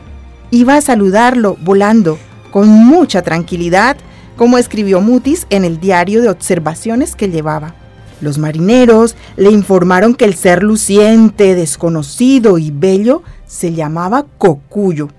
Iba 0.50 0.76
a 0.76 0.82
saludarlo 0.82 1.58
volando 1.62 2.18
con 2.52 2.68
mucha 2.70 3.22
tranquilidad, 3.22 3.98
como 4.36 4.58
escribió 4.58 5.02
Mutis 5.02 5.46
en 5.50 5.66
el 5.66 5.80
diario 5.80 6.22
de 6.22 6.30
observaciones 6.30 7.16
que 7.16 7.30
llevaba. 7.30 7.76
Los 8.20 8.38
marineros 8.38 9.16
le 9.36 9.52
informaron 9.52 10.16
que 10.16 10.26
el 10.26 10.36
ser 10.36 10.64
luciente, 10.64 11.54
desconocido 11.54 12.58
y 12.58 12.72
bello 12.72 13.22
se 13.46 13.74
llamaba 13.74 14.26
Cocuyo 14.38 15.10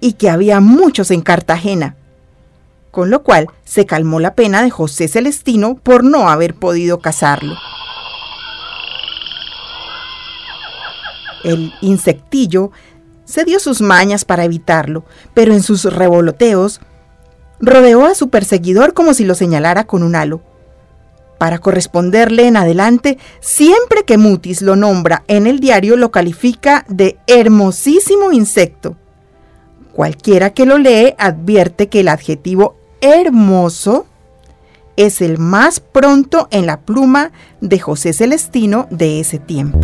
y 0.00 0.12
que 0.12 0.28
había 0.28 0.60
muchos 0.60 1.10
en 1.10 1.22
Cartagena, 1.22 1.96
con 2.90 3.10
lo 3.10 3.22
cual 3.22 3.48
se 3.64 3.86
calmó 3.86 4.20
la 4.20 4.34
pena 4.34 4.62
de 4.62 4.70
José 4.70 5.08
Celestino 5.08 5.76
por 5.76 6.04
no 6.04 6.28
haber 6.28 6.54
podido 6.54 7.00
cazarlo. 7.00 7.56
El 11.44 11.72
insectillo 11.80 12.72
se 13.24 13.44
dio 13.44 13.58
sus 13.58 13.80
mañas 13.80 14.24
para 14.24 14.44
evitarlo, 14.44 15.04
pero 15.34 15.52
en 15.52 15.62
sus 15.62 15.84
revoloteos 15.84 16.80
rodeó 17.60 18.06
a 18.06 18.14
su 18.14 18.28
perseguidor 18.28 18.92
como 18.92 19.14
si 19.14 19.24
lo 19.24 19.34
señalara 19.34 19.84
con 19.84 20.02
un 20.02 20.14
halo. 20.14 20.42
Para 21.38 21.58
corresponderle 21.58 22.48
en 22.48 22.56
adelante, 22.56 23.16
siempre 23.40 24.02
que 24.04 24.18
Mutis 24.18 24.60
lo 24.60 24.74
nombra 24.74 25.22
en 25.28 25.46
el 25.46 25.60
diario 25.60 25.96
lo 25.96 26.10
califica 26.10 26.84
de 26.88 27.16
hermosísimo 27.28 28.32
insecto. 28.32 28.96
Cualquiera 29.92 30.50
que 30.50 30.66
lo 30.66 30.78
lee 30.78 31.14
advierte 31.18 31.88
que 31.88 32.00
el 32.00 32.08
adjetivo 32.08 32.76
hermoso 33.00 34.06
es 34.96 35.20
el 35.20 35.38
más 35.38 35.78
pronto 35.78 36.48
en 36.50 36.66
la 36.66 36.80
pluma 36.80 37.30
de 37.60 37.78
José 37.78 38.12
Celestino 38.12 38.88
de 38.90 39.20
ese 39.20 39.38
tiempo. 39.38 39.78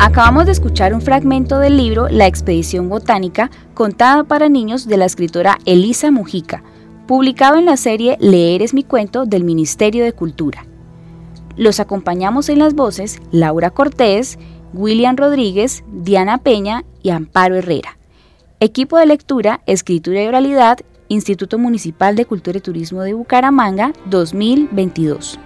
Acabamos 0.00 0.46
de 0.46 0.52
escuchar 0.52 0.94
un 0.94 1.02
fragmento 1.02 1.58
del 1.58 1.76
libro 1.76 2.08
La 2.08 2.26
expedición 2.26 2.88
botánica 2.88 3.50
contada 3.74 4.24
para 4.24 4.48
niños 4.48 4.86
de 4.86 4.96
la 4.96 5.04
escritora 5.04 5.58
Elisa 5.66 6.10
Mujica, 6.10 6.62
publicado 7.08 7.56
en 7.56 7.64
la 7.64 7.78
serie 7.78 8.18
Leer 8.20 8.60
es 8.60 8.74
mi 8.74 8.84
cuento 8.84 9.24
del 9.24 9.42
Ministerio 9.42 10.04
de 10.04 10.12
Cultura. 10.12 10.66
Los 11.56 11.80
acompañamos 11.80 12.50
en 12.50 12.58
las 12.58 12.74
voces 12.74 13.18
Laura 13.32 13.70
Cortés, 13.70 14.38
William 14.74 15.16
Rodríguez, 15.16 15.82
Diana 15.90 16.36
Peña 16.36 16.84
y 17.02 17.08
Amparo 17.08 17.56
Herrera. 17.56 17.96
Equipo 18.60 18.98
de 18.98 19.06
lectura, 19.06 19.62
escritura 19.64 20.22
y 20.22 20.26
oralidad, 20.26 20.80
Instituto 21.08 21.58
Municipal 21.58 22.14
de 22.14 22.26
Cultura 22.26 22.58
y 22.58 22.60
Turismo 22.60 23.00
de 23.00 23.14
Bucaramanga 23.14 23.94
2022. 24.04 25.40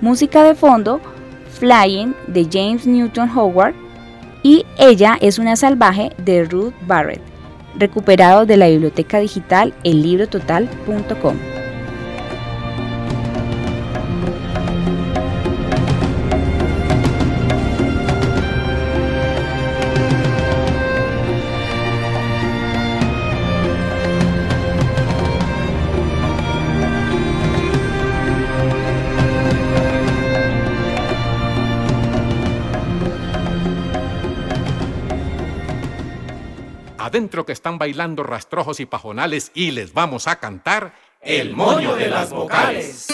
Música 0.00 0.42
de 0.42 0.54
fondo, 0.54 1.00
Flying 1.50 2.14
de 2.28 2.48
James 2.50 2.86
Newton 2.86 3.28
Howard 3.36 3.74
y 4.42 4.64
Ella 4.78 5.18
es 5.20 5.38
una 5.38 5.54
salvaje 5.54 6.12
de 6.16 6.44
Ruth 6.44 6.72
Barrett, 6.86 7.31
recuperado 7.76 8.46
de 8.46 8.56
la 8.56 8.68
biblioteca 8.68 9.18
digital 9.18 9.74
ellibrototal.com. 9.84 11.61
Que 37.32 37.52
están 37.52 37.78
bailando 37.78 38.22
rastrojos 38.22 38.78
y 38.78 38.84
pajonales 38.84 39.52
y 39.54 39.70
les 39.70 39.94
vamos 39.94 40.28
a 40.28 40.36
cantar 40.36 40.94
El 41.22 41.56
moño 41.56 41.96
de 41.96 42.08
las 42.08 42.30
vocales. 42.30 43.08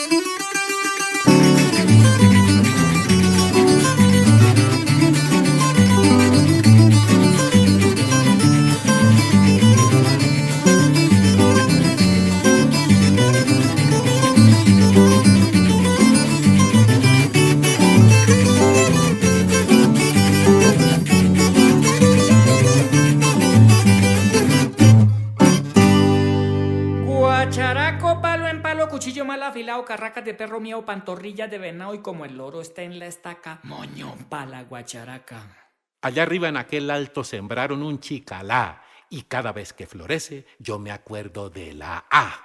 Cuchillo 28.99 29.25
mal 29.25 29.41
afilado, 29.45 29.85
carracas 29.85 30.25
de 30.25 30.35
perro 30.35 30.59
mío, 30.59 30.85
pantorrillas 30.85 31.49
de 31.49 31.59
venado 31.59 31.95
y 31.95 32.01
como 32.01 32.25
el 32.25 32.37
loro 32.37 32.61
está 32.61 32.83
en 32.83 32.99
la 32.99 33.07
estaca, 33.07 33.61
moño 33.63 34.17
pala 34.29 34.65
guacharaca. 34.65 35.71
Allá 36.03 36.25
arriba 36.25 36.49
en 36.49 36.57
aquel 36.57 36.91
alto 36.91 37.23
sembraron 37.23 37.85
un 37.85 38.01
chicalá 38.01 38.83
y 39.09 39.23
cada 39.23 39.53
vez 39.53 39.73
que 39.73 39.87
florece 39.87 40.47
yo 40.59 40.81
me 40.81 40.91
acuerdo 40.91 41.49
de 41.49 41.75
la 41.75 42.07
A. 42.11 42.45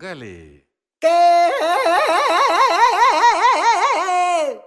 póngale. 0.00 0.66
¿Qué? 0.98 1.08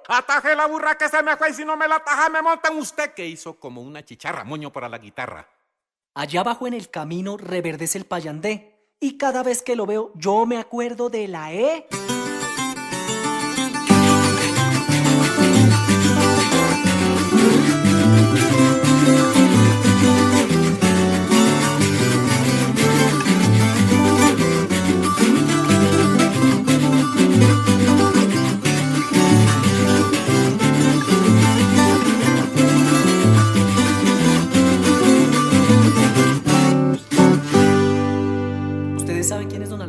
Ataje 0.08 0.56
la 0.56 0.68
burra 0.68 0.96
que 0.96 1.10
se 1.10 1.24
me 1.24 1.36
fue 1.38 1.50
y 1.50 1.54
si 1.54 1.66
no 1.66 1.76
me 1.76 1.88
la 1.88 1.96
ataja 1.96 2.30
me 2.30 2.42
montan 2.42 2.78
usted 2.78 3.14
que 3.14 3.26
hizo 3.26 3.60
como 3.60 3.82
una 3.82 4.04
chicharra 4.04 4.44
moño 4.44 4.72
para 4.72 4.90
la 4.90 4.98
guitarra. 4.98 5.48
Allá 6.14 6.42
abajo 6.42 6.68
en 6.68 6.74
el 6.74 6.90
camino 6.90 7.38
reverdece 7.38 7.98
el 7.98 8.06
payandé. 8.06 8.70
Y 9.00 9.18
cada 9.18 9.44
vez 9.44 9.62
que 9.64 9.76
lo 9.76 9.86
veo, 9.86 10.12
yo 10.16 10.46
me 10.46 10.58
acuerdo 10.58 11.10
de 11.10 11.28
la 11.28 11.54
E. 11.54 11.88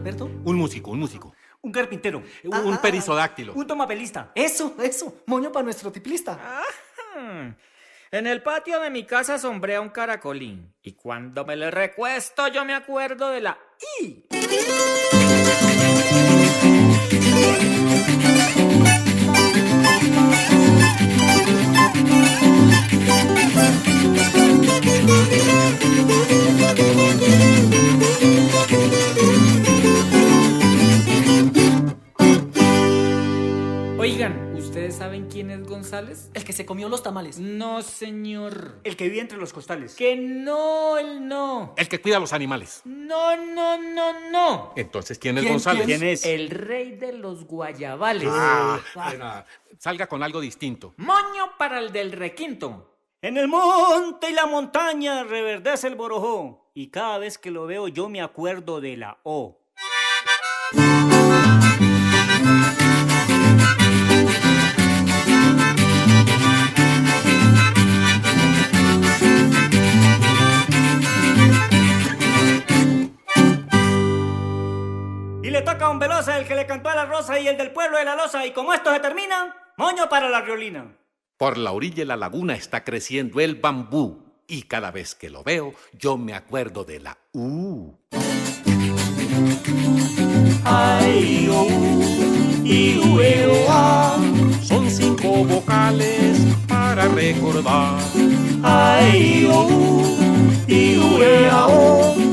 Alberto? 0.05 0.27
Un 0.45 0.57
músico, 0.57 0.90
un 0.90 0.99
músico. 0.99 1.35
Un 1.62 1.73
carpintero. 1.73 2.19
Un, 2.19 2.55
Ah, 2.55 2.61
un 2.61 2.75
ah, 2.75 2.83
perisodáctilo. 2.83 3.55
Un 3.55 3.67
tomapelista. 3.67 4.33
Eso, 4.35 4.77
eso. 4.83 5.23
Moño 5.25 5.51
para 5.51 5.64
nuestro 5.64 5.90
tiplista. 5.90 6.38
Hmm. 7.17 7.55
En 8.11 8.27
el 8.27 8.43
patio 8.43 8.81
de 8.81 8.90
mi 8.90 9.05
casa 9.05 9.38
sombrea 9.38 9.81
un 9.81 9.88
caracolín. 9.88 10.75
Y 10.83 10.93
cuando 10.93 11.47
me 11.47 11.57
le 11.57 11.71
recuesto, 11.71 12.49
yo 12.49 12.67
me 12.67 12.75
acuerdo 12.75 13.31
de 13.31 13.40
la 13.40 13.59
I. 13.99 14.27
Oigan, 34.05 34.55
¿ustedes 34.55 34.97
saben 34.97 35.31
quién 35.31 35.49
es 35.49 35.67
González? 35.67 36.31
El 36.35 36.45
que 36.45 36.53
se 36.53 36.67
comió 36.67 36.90
los 36.90 37.03
tamales. 37.03 37.38
No, 37.38 37.81
señor. 37.81 38.79
El 38.85 38.99
que 38.99 39.09
vive 39.09 39.23
entre 39.23 39.38
los 39.38 39.55
costales. 39.55 39.95
Que 39.95 40.14
no, 40.14 40.99
él 40.99 41.27
no. 41.27 41.73
El 41.79 41.88
que 41.88 42.03
cuida 42.03 42.19
a 42.19 42.21
los 42.21 42.35
animales. 42.35 42.83
No, 42.85 43.35
no, 43.35 43.79
no, 43.79 44.31
no. 44.31 44.75
Entonces, 44.77 45.19
¿quién 45.19 45.38
es 45.38 45.45
¿Quién, 45.45 45.55
González? 45.55 45.87
¿Quién 45.87 46.03
es? 46.03 46.27
El 46.27 46.51
rey 46.51 46.97
de 46.97 47.14
los 47.14 47.47
guayabales. 47.47 48.29
Ah, 48.31 49.47
salga 49.79 50.07
con 50.07 50.23
algo 50.23 50.43
distinto. 50.43 50.93
Moño 50.99 51.57
para 51.57 51.79
el 51.79 51.90
del 51.90 52.12
requinto. 52.12 52.99
En 53.23 53.38
el 53.38 53.49
monte 53.49 54.29
y 54.29 54.35
la 54.35 54.45
montaña 54.45 55.25
reverdece 55.25 55.87
el 55.87 55.95
borojó. 55.95 56.71
Y 56.75 56.88
cada 56.88 57.17
vez 57.17 57.38
que 57.38 57.51
lo 57.51 57.64
veo 57.64 57.88
yo 57.88 58.11
me 58.11 58.21
acuerdo 58.21 58.83
de 58.83 58.99
la 58.99 59.19
O. 59.23 59.63
toca 75.74 75.87
a 75.87 75.90
un 75.90 75.98
Velosa 75.98 76.38
el 76.38 76.46
que 76.46 76.54
le 76.54 76.66
cantó 76.66 76.88
a 76.88 76.94
la 76.94 77.04
rosa 77.04 77.38
y 77.38 77.48
el 77.48 77.56
del 77.56 77.72
pueblo 77.72 77.98
de 77.98 78.04
la 78.04 78.14
loza. 78.14 78.46
Y 78.46 78.52
como 78.52 78.72
esto 78.72 78.92
se 78.92 79.00
termina, 79.00 79.56
moño 79.76 80.08
para 80.08 80.28
la 80.28 80.40
riolina. 80.40 80.96
Por 81.37 81.58
la 81.58 81.72
orilla 81.72 81.96
de 81.96 82.04
la 82.04 82.16
laguna 82.16 82.54
está 82.54 82.84
creciendo 82.84 83.40
el 83.40 83.56
bambú. 83.56 84.22
Y 84.46 84.64
cada 84.64 84.90
vez 84.90 85.14
que 85.14 85.30
lo 85.30 85.42
veo, 85.42 85.74
yo 85.92 86.16
me 86.16 86.34
acuerdo 86.34 86.84
de 86.84 87.00
la 87.00 87.18
U. 87.32 87.96
Ay, 90.64 91.48
oh, 91.50 91.66
y, 92.62 92.98
u, 92.98 93.20
e, 93.20 93.46
o, 93.46 93.70
a. 93.70 94.16
Son 94.62 94.88
cinco 94.88 95.44
recordar. 97.14 97.98
Ay, 98.62 99.48
oh, 99.50 100.16
y 100.68 100.96
ue, 100.98 101.48
ah, 101.50 101.66
oh. 101.68 102.14
Y 102.16 102.23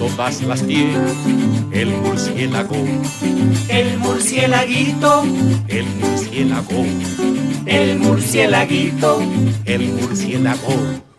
todas 0.00 0.40
las 0.42 0.66
tiene 0.66 0.96
el 1.72 1.90
murciélago, 1.98 2.74
El 3.68 3.98
murciélaguito, 3.98 5.24
el 5.68 5.86
murciélago, 6.00 6.84
el 7.66 7.98
murciélaguito. 7.98 9.20
el 9.66 9.92
murciélago. 9.92 11.09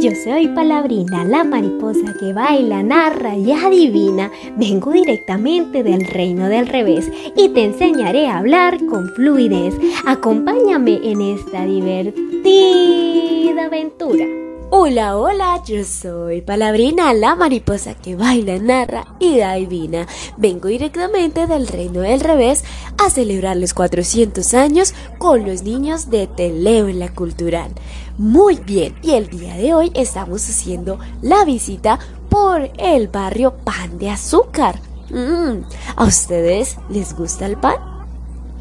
Yo 0.00 0.12
soy 0.14 0.48
Palabrina, 0.48 1.24
la 1.24 1.44
mariposa 1.44 2.14
que 2.18 2.32
baila, 2.32 2.82
narra 2.82 3.36
y 3.36 3.52
adivina. 3.52 4.30
Vengo 4.56 4.92
directamente 4.92 5.82
del 5.82 6.06
reino 6.06 6.48
del 6.48 6.68
revés 6.68 7.10
y 7.36 7.50
te 7.50 7.64
enseñaré 7.64 8.28
a 8.28 8.38
hablar 8.38 8.78
con 8.86 9.10
fluidez. 9.10 9.74
Acompáñame 10.06 11.00
en 11.02 11.20
esta 11.20 11.66
divertida 11.66 13.66
aventura. 13.66 14.24
Hola, 14.72 15.16
hola, 15.16 15.60
yo 15.66 15.82
soy 15.82 16.42
Palabrina, 16.42 17.12
la 17.12 17.34
mariposa 17.34 17.94
que 17.94 18.14
baila, 18.14 18.56
narra 18.60 19.04
y 19.18 19.40
adivina. 19.40 20.06
Vengo 20.36 20.68
directamente 20.68 21.48
del 21.48 21.66
reino 21.66 22.02
del 22.02 22.20
revés 22.20 22.62
a 22.96 23.10
celebrar 23.10 23.56
los 23.56 23.74
400 23.74 24.54
años 24.54 24.94
con 25.18 25.44
los 25.44 25.64
niños 25.64 26.08
de 26.08 26.28
Teleo 26.28 26.86
en 26.86 27.00
la 27.00 27.12
cultural. 27.12 27.72
Muy 28.16 28.60
bien, 28.64 28.94
y 29.02 29.14
el 29.14 29.28
día 29.28 29.56
de 29.56 29.74
hoy 29.74 29.90
estamos 29.96 30.48
haciendo 30.48 31.00
la 31.20 31.44
visita 31.44 31.98
por 32.28 32.70
el 32.78 33.08
barrio 33.08 33.56
Pan 33.64 33.98
de 33.98 34.10
Azúcar. 34.10 34.80
Mm, 35.10 35.64
¿A 35.96 36.04
ustedes 36.04 36.76
les 36.88 37.16
gusta 37.16 37.46
el 37.46 37.56
pan? 37.56 37.74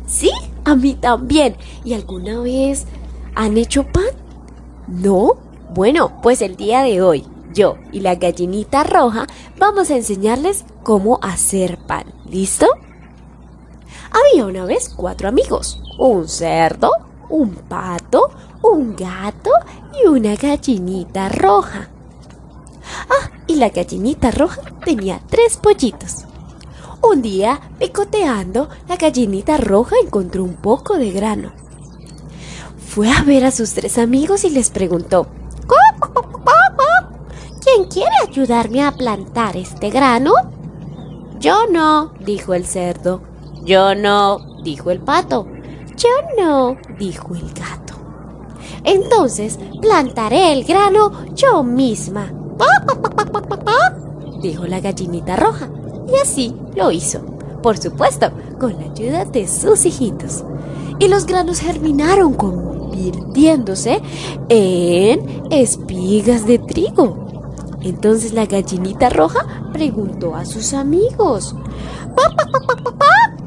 Sí, 0.07 0.31
a 0.65 0.73
mí 0.73 0.95
también. 0.95 1.55
¿Y 1.85 1.93
alguna 1.93 2.39
vez 2.39 2.87
han 3.35 3.57
hecho 3.57 3.83
pan? 3.83 4.09
¿No? 4.87 5.48
Bueno, 5.71 6.19
pues 6.23 6.41
el 6.41 6.55
día 6.55 6.81
de 6.81 7.03
hoy, 7.03 7.27
yo 7.53 7.77
y 7.91 7.99
la 7.99 8.15
gallinita 8.15 8.83
roja 8.83 9.27
vamos 9.59 9.91
a 9.91 9.97
enseñarles 9.97 10.65
cómo 10.81 11.19
hacer 11.21 11.77
pan. 11.77 12.05
¿Listo? 12.27 12.65
Había 14.09 14.47
una 14.47 14.65
vez 14.65 14.89
cuatro 14.89 15.29
amigos, 15.29 15.79
un 15.99 16.27
cerdo, 16.27 16.89
un 17.29 17.51
pato, 17.53 18.31
un 18.63 18.95
gato 18.95 19.51
y 20.01 20.07
una 20.07 20.35
gallinita 20.35 21.29
roja. 21.29 21.89
Ah, 23.07 23.29
y 23.45 23.55
la 23.55 23.69
gallinita 23.69 24.31
roja 24.31 24.61
tenía 24.83 25.21
tres 25.29 25.57
pollitos. 25.57 26.25
Un 27.03 27.21
día, 27.21 27.61
picoteando, 27.77 28.69
la 28.87 28.97
gallinita 28.97 29.57
roja 29.57 29.95
encontró 30.03 30.43
un 30.43 30.55
poco 30.55 30.97
de 30.97 31.11
grano. 31.11 31.51
Fue 32.87 33.11
a 33.11 33.21
ver 33.21 33.45
a 33.45 33.51
sus 33.51 33.73
tres 33.73 33.99
amigos 33.99 34.43
y 34.43 34.49
les 34.49 34.71
preguntó, 34.71 35.27
¿Quién 37.61 37.85
quiere 37.85 38.11
ayudarme 38.27 38.83
a 38.83 38.91
plantar 38.91 39.57
este 39.57 39.89
grano? 39.89 40.33
Yo 41.39 41.67
no, 41.71 42.11
dijo 42.19 42.53
el 42.53 42.65
cerdo. 42.65 43.21
Yo 43.63 43.95
no, 43.95 44.39
dijo 44.63 44.91
el 44.91 44.99
pato. 44.99 45.47
Yo 45.97 46.09
no, 46.37 46.77
dijo 46.97 47.35
el 47.35 47.53
gato. 47.53 47.95
Entonces 48.83 49.59
plantaré 49.81 50.53
el 50.53 50.63
grano 50.63 51.11
yo 51.35 51.63
misma, 51.63 52.31
dijo 54.41 54.65
la 54.65 54.79
gallinita 54.79 55.35
roja. 55.35 55.69
Y 56.07 56.15
así 56.15 56.55
lo 56.75 56.91
hizo, 56.91 57.21
por 57.61 57.77
supuesto, 57.77 58.31
con 58.59 58.73
la 58.79 58.85
ayuda 58.91 59.25
de 59.25 59.47
sus 59.47 59.85
hijitos. 59.85 60.43
Y 60.99 61.07
los 61.07 61.25
granos 61.25 61.59
germinaron 61.59 62.33
convirtiéndose 62.33 64.01
en 64.49 65.43
espigas 65.49 66.45
de 66.45 66.59
trigo. 66.59 67.29
Entonces 67.81 68.33
la 68.33 68.45
gallinita 68.45 69.09
roja 69.09 69.71
preguntó 69.71 70.35
a 70.35 70.45
sus 70.45 70.73
amigos, 70.73 71.55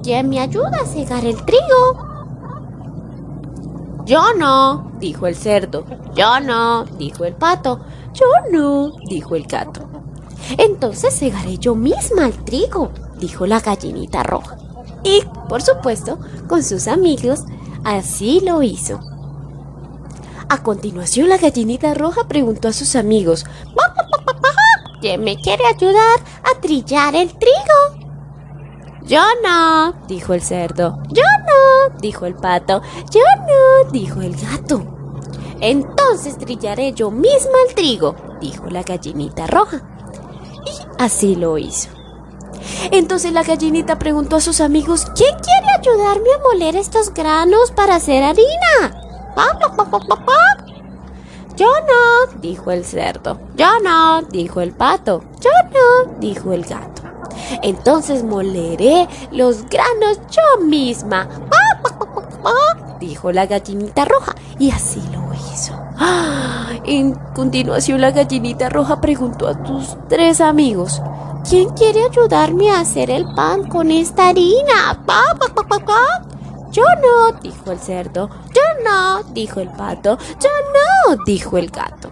¿quién 0.02 0.30
me 0.30 0.40
ayuda 0.40 0.80
a 0.82 0.86
cegar 0.86 1.24
el 1.26 1.36
trigo? 1.44 2.12
Yo 4.06 4.34
no, 4.36 4.92
dijo 4.98 5.26
el 5.26 5.36
cerdo. 5.36 5.84
Yo 6.14 6.40
no, 6.40 6.84
dijo 6.84 7.24
el 7.24 7.34
pato. 7.34 7.80
Yo 8.14 8.26
no, 8.50 8.92
dijo 9.08 9.36
el 9.36 9.44
gato. 9.44 9.82
Entonces 10.58 11.18
cegaré 11.18 11.56
yo 11.58 11.74
misma 11.74 12.26
el 12.26 12.44
trigo, 12.44 12.90
dijo 13.18 13.46
la 13.46 13.60
gallinita 13.60 14.22
roja. 14.22 14.56
Y, 15.04 15.22
por 15.48 15.62
supuesto, 15.62 16.18
con 16.48 16.62
sus 16.62 16.88
amigos, 16.88 17.44
así 17.84 18.40
lo 18.40 18.62
hizo. 18.62 19.00
A 20.48 20.62
continuación, 20.62 21.28
la 21.28 21.38
gallinita 21.38 21.94
roja 21.94 22.28
preguntó 22.28 22.68
a 22.68 22.72
sus 22.72 22.94
amigos, 22.94 23.44
¿quién 25.00 25.24
me 25.24 25.40
quiere 25.40 25.64
ayudar 25.66 26.20
a 26.44 26.60
trillar 26.60 27.14
el 27.16 27.32
trigo? 27.38 28.02
Yo 29.04 29.22
no, 29.42 29.94
dijo 30.06 30.32
el 30.32 30.42
cerdo. 30.42 31.02
Yo 31.08 31.22
no, 31.22 31.98
dijo 32.00 32.26
el 32.26 32.34
pato. 32.34 32.82
Yo 33.10 33.20
no, 33.46 33.90
dijo 33.90 34.20
el 34.20 34.36
gato. 34.36 34.84
Entonces 35.60 36.38
trillaré 36.38 36.92
yo 36.92 37.10
misma 37.10 37.58
el 37.68 37.74
trigo, 37.74 38.14
dijo 38.40 38.66
la 38.68 38.82
gallinita 38.82 39.46
roja. 39.46 39.82
Y 40.66 41.02
así 41.02 41.34
lo 41.34 41.58
hizo. 41.58 41.88
Entonces 42.90 43.32
la 43.32 43.42
gallinita 43.42 43.98
preguntó 43.98 44.36
a 44.36 44.40
sus 44.40 44.60
amigos, 44.60 45.06
¿quién 45.14 45.34
quiere 45.38 45.66
ayudarme 45.78 46.28
a 46.34 46.42
moler 46.42 46.76
estos 46.76 47.12
granos 47.12 47.70
para 47.72 47.96
hacer 47.96 48.22
harina? 48.22 49.02
Yo 51.56 51.66
no, 51.66 52.40
dijo 52.40 52.70
el 52.70 52.84
cerdo. 52.84 53.38
Yo 53.56 53.68
no, 53.82 54.22
dijo 54.22 54.60
el 54.60 54.72
pato. 54.72 55.22
Yo 55.40 55.50
no, 55.72 56.14
dijo 56.18 56.52
el 56.52 56.64
gato. 56.64 57.02
Entonces 57.62 58.24
moleré 58.24 59.08
los 59.30 59.64
granos 59.68 60.18
yo 60.30 60.64
misma. 60.64 61.28
Dijo 62.98 63.32
la 63.32 63.46
gallinita 63.46 64.04
roja. 64.04 64.34
Y 64.58 64.70
así 64.70 65.02
lo 65.12 65.22
hizo. 65.34 65.74
¡Ah! 65.98 66.70
En 66.84 67.14
continuación 67.34 68.00
la 68.00 68.12
gallinita 68.12 68.68
roja 68.68 69.00
preguntó 69.00 69.48
a 69.48 69.62
tus 69.62 69.96
tres 70.08 70.40
amigos. 70.40 71.02
¿Quién 71.48 71.70
quiere 71.70 72.04
ayudarme 72.04 72.70
a 72.70 72.80
hacer 72.80 73.10
el 73.10 73.26
pan 73.34 73.68
con 73.68 73.90
esta 73.90 74.28
harina? 74.28 75.02
Pa, 75.04 75.22
pa, 75.38 75.48
pa, 75.48 75.62
pa, 75.64 75.78
pa. 75.80 76.22
Yo 76.70 76.84
no, 77.02 77.38
dijo 77.40 77.72
el 77.72 77.78
cerdo. 77.78 78.30
Yo 78.54 78.62
no, 78.84 79.22
dijo 79.24 79.60
el 79.60 79.68
pato. 79.70 80.16
Yo 80.40 80.48
no, 80.72 81.16
dijo 81.26 81.58
el 81.58 81.68
gato. 81.70 82.10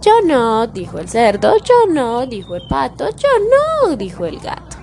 Yo 0.00 0.20
no, 0.24 0.66
dijo 0.66 0.98
el 0.98 1.08
cerdo. 1.08 1.56
Yo 1.58 1.86
no, 1.88 2.26
dijo 2.26 2.54
el 2.54 2.68
pato. 2.68 3.08
Yo 3.16 3.28
no, 3.50 3.96
dijo 3.96 4.26
el 4.26 4.38
gato. 4.38 4.76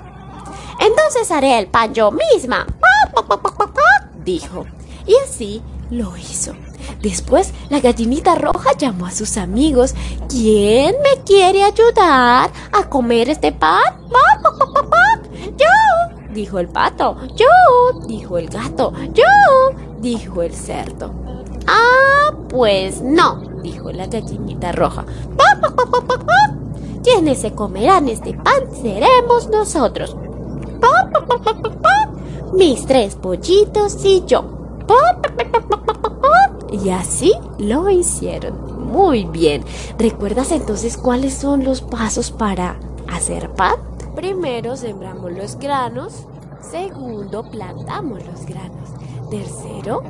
Entonces 0.79 1.29
haré 1.29 1.59
el 1.59 1.67
pan 1.67 1.93
yo 1.93 2.11
misma. 2.11 2.65
Pa, 3.13 3.23
pa, 3.27 3.37
pa, 3.37 4.09
dijo. 4.25 4.65
Y 5.05 5.15
así 5.23 5.61
lo 5.91 6.17
hizo. 6.17 6.55
Después 7.01 7.53
la 7.69 7.79
gallinita 7.79 8.35
roja 8.35 8.71
llamó 8.77 9.05
a 9.05 9.11
sus 9.11 9.37
amigos. 9.37 9.93
¿Quién 10.29 10.95
me 11.03 11.23
quiere 11.23 11.63
ayudar 11.63 12.51
a 12.71 12.89
comer 12.89 13.29
este 13.29 13.51
pan? 13.51 13.81
Pa, 14.11 14.41
pa, 14.41 14.57
pa, 14.57 14.73
pa, 14.73 14.89
pa. 14.89 15.21
Yo, 15.57 16.33
dijo 16.33 16.59
el 16.59 16.67
pato. 16.67 17.17
Yo, 17.35 17.45
dijo 18.07 18.37
el 18.37 18.49
gato. 18.49 18.93
Yo, 19.13 19.23
dijo 19.99 20.41
el 20.41 20.53
cerdo. 20.53 21.13
Ah, 21.67 22.31
pues 22.49 23.01
no, 23.01 23.41
dijo 23.61 23.91
la 23.91 24.07
gallinita 24.07 24.71
roja. 24.71 25.05
Quienes 27.03 27.39
se 27.39 27.53
comerán 27.53 28.09
este 28.09 28.33
pan 28.33 28.63
seremos 28.81 29.49
nosotros. 29.49 30.15
Mis 32.53 32.85
tres 32.85 33.15
pollitos 33.15 34.03
y 34.03 34.23
yo. 34.25 34.43
Y 36.71 36.89
así 36.89 37.33
lo 37.59 37.89
hicieron. 37.89 38.87
Muy 38.87 39.25
bien. 39.25 39.63
¿Recuerdas 39.97 40.51
entonces 40.51 40.97
cuáles 40.97 41.33
son 41.33 41.63
los 41.63 41.81
pasos 41.81 42.31
para 42.31 42.79
hacer 43.11 43.49
pan? 43.51 43.75
Primero 44.15 44.75
sembramos 44.77 45.31
los 45.31 45.57
granos. 45.57 46.25
Segundo, 46.61 47.43
plantamos 47.43 48.25
los 48.25 48.45
granos. 48.45 48.89
Tercero, 49.29 50.03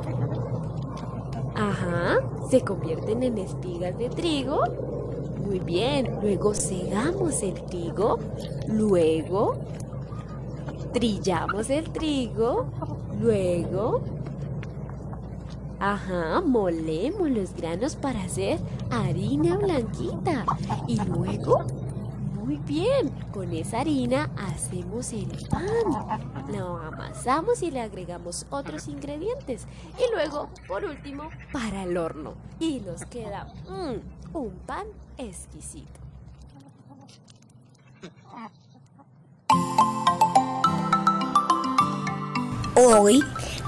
ajá, 1.56 2.19
se 2.50 2.62
convierten 2.62 3.24
en 3.24 3.38
espigas 3.38 3.97
de 3.97 4.10
trigo. 4.10 4.63
Muy 5.45 5.60
bien. 5.60 6.19
Luego 6.21 6.54
segamos 6.54 7.41
el 7.43 7.54
trigo. 7.65 8.19
Luego 8.67 9.56
trillamos 10.93 11.69
el 11.69 11.89
trigo. 11.89 12.65
Luego 13.19 14.02
Ajá, 15.82 16.41
molemos 16.41 17.28
los 17.32 17.56
granos 17.56 17.96
para 17.96 18.22
hacer 18.22 18.60
harina 18.91 19.58
blanquita. 19.58 20.46
Y 20.88 20.96
luego, 21.06 21.65
muy 22.36 22.58
bien, 22.58 23.10
Con 23.34 23.52
esa 23.52 23.80
harina 23.80 24.30
hacemos 24.38 25.12
el 25.12 25.32
pan. 25.50 25.65
Lo 26.54 26.78
amasamos 26.78 27.63
y 27.63 27.72
le 27.72 27.82
agregamos 27.82 28.46
otros 28.52 28.88
ingredientes. 28.88 29.65
Y 29.98 30.13
luego, 30.13 30.50
por 30.67 30.86
último, 30.86 31.32
para 31.52 31.82
el 31.82 31.98
horno. 31.98 32.36
Y 32.60 32.82
nos 32.82 33.04
queda 33.06 33.52
mm, 33.67 34.38
un 34.38 34.52
pan 34.67 34.86
exquisito. 35.17 36.01
Hoy, 42.84 43.24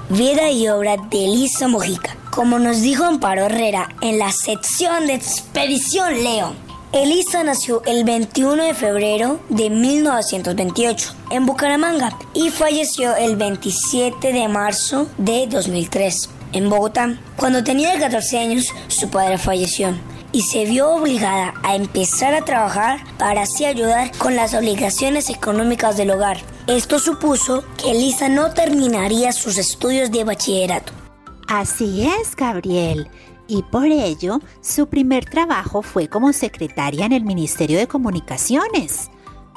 vida 0.08 0.50
y 0.50 0.66
obra 0.66 0.96
de 0.96 1.24
Elisa 1.24 1.68
Mojica. 1.68 2.16
Como 2.32 2.58
nos 2.58 2.80
dijo 2.80 3.04
Amparo 3.04 3.46
Herrera 3.46 3.88
en 4.00 4.18
la 4.18 4.32
sección 4.32 5.06
de 5.06 5.14
Expedición 5.14 6.24
León. 6.24 6.56
Elisa 6.92 7.44
nació 7.44 7.84
el 7.84 8.02
21 8.02 8.64
de 8.64 8.74
febrero 8.74 9.38
de 9.50 9.70
1928 9.70 11.14
en 11.30 11.46
Bucaramanga 11.46 12.18
y 12.34 12.50
falleció 12.50 13.14
el 13.14 13.36
27 13.36 14.32
de 14.32 14.48
marzo 14.48 15.06
de 15.16 15.46
2003 15.46 16.30
en 16.52 16.68
Bogotá. 16.68 17.16
Cuando 17.36 17.62
tenía 17.62 17.96
14 17.96 18.38
años, 18.40 18.72
su 18.88 19.10
padre 19.10 19.38
falleció 19.38 19.94
y 20.32 20.42
se 20.42 20.64
vio 20.64 20.90
obligada 20.90 21.54
a 21.62 21.76
empezar 21.76 22.34
a 22.34 22.44
trabajar 22.44 22.98
para 23.16 23.42
así 23.42 23.64
ayudar 23.64 24.10
con 24.18 24.34
las 24.34 24.54
obligaciones 24.54 25.30
económicas 25.30 25.96
del 25.96 26.10
hogar. 26.10 26.38
Esto 26.66 26.98
supuso 26.98 27.62
que 27.76 27.90
Elisa 27.90 28.30
no 28.30 28.54
terminaría 28.54 29.32
sus 29.32 29.58
estudios 29.58 30.10
de 30.10 30.24
bachillerato. 30.24 30.94
Así 31.46 32.06
es, 32.06 32.34
Gabriel. 32.34 33.10
Y 33.46 33.62
por 33.64 33.84
ello, 33.84 34.40
su 34.62 34.86
primer 34.86 35.26
trabajo 35.26 35.82
fue 35.82 36.08
como 36.08 36.32
secretaria 36.32 37.04
en 37.04 37.12
el 37.12 37.22
Ministerio 37.22 37.76
de 37.76 37.86
Comunicaciones. 37.86 39.10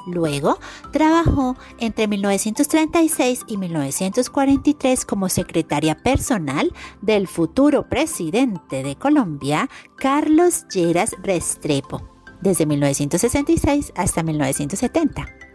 Luego, 0.05 0.59
trabajó 0.91 1.55
entre 1.79 2.09
1936 2.09 3.45
y 3.47 3.55
1943 3.55 5.05
como 5.05 5.29
secretaria 5.29 5.95
personal 5.95 6.73
del 7.01 7.29
futuro 7.29 7.87
presidente 7.87 8.83
de 8.83 8.97
Colombia, 8.97 9.69
Carlos 9.95 10.65
Lleras 10.67 11.15
Restrepo, 11.23 12.01
desde 12.41 12.65
1966 12.65 13.93
hasta 13.95 14.23
1970. 14.23 15.46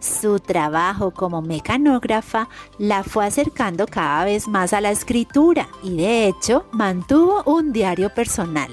Su 0.00 0.38
trabajo 0.40 1.10
como 1.10 1.42
mecanógrafa 1.42 2.48
la 2.78 3.02
fue 3.02 3.26
acercando 3.26 3.86
cada 3.86 4.24
vez 4.24 4.46
más 4.48 4.72
a 4.72 4.80
la 4.80 4.90
escritura 4.90 5.68
y 5.82 5.96
de 5.96 6.26
hecho 6.26 6.66
mantuvo 6.72 7.42
un 7.44 7.72
diario 7.72 8.12
personal. 8.14 8.70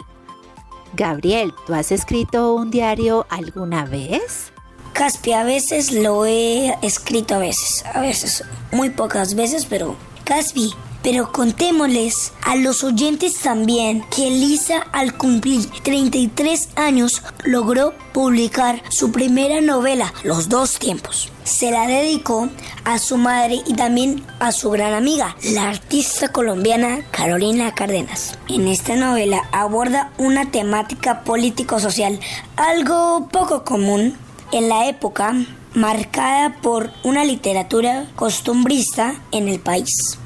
Gabriel, 0.93 1.53
¿tú 1.65 1.73
has 1.73 1.91
escrito 1.91 2.53
un 2.53 2.69
diario 2.69 3.25
alguna 3.29 3.85
vez? 3.85 4.53
Caspi, 4.93 5.33
a 5.33 5.43
veces 5.43 5.91
lo 5.91 6.25
he 6.25 6.77
escrito 6.83 7.35
a 7.35 7.39
veces, 7.39 7.83
a 7.93 8.01
veces, 8.01 8.43
muy 8.71 8.91
pocas 8.91 9.33
veces, 9.33 9.65
pero 9.65 9.95
Caspi, 10.23 10.71
pero 11.03 11.31
contémosles 11.31 12.31
a 12.41 12.55
los 12.55 12.83
oyentes 12.83 13.39
también 13.39 14.03
que 14.09 14.27
Elisa 14.27 14.87
al 14.93 15.15
cumplir 15.15 15.69
33 15.83 16.69
años 16.75 17.21
logró 17.43 17.93
publicar 18.13 18.81
su 18.89 19.11
primera 19.11 19.61
novela, 19.61 20.13
Los 20.23 20.49
dos 20.49 20.79
tiempos. 20.79 21.29
Se 21.43 21.71
la 21.71 21.87
dedicó 21.87 22.47
a 22.85 22.97
su 22.99 23.17
madre 23.17 23.61
y 23.67 23.73
también 23.73 24.23
a 24.39 24.53
su 24.53 24.69
gran 24.71 24.93
amiga, 24.93 25.35
la 25.43 25.69
artista 25.69 26.29
colombiana 26.29 27.01
Carolina 27.11 27.75
Cárdenas. 27.75 28.37
En 28.47 28.67
esta 28.69 28.95
novela 28.95 29.41
aborda 29.51 30.13
una 30.17 30.49
temática 30.51 31.23
político-social 31.23 32.19
algo 32.55 33.27
poco 33.29 33.65
común 33.65 34.15
en 34.53 34.69
la 34.69 34.87
época 34.87 35.35
marcada 35.73 36.61
por 36.61 36.91
una 37.03 37.25
literatura 37.25 38.07
costumbrista 38.15 39.15
en 39.31 39.49
el 39.49 39.59
país. 39.59 40.17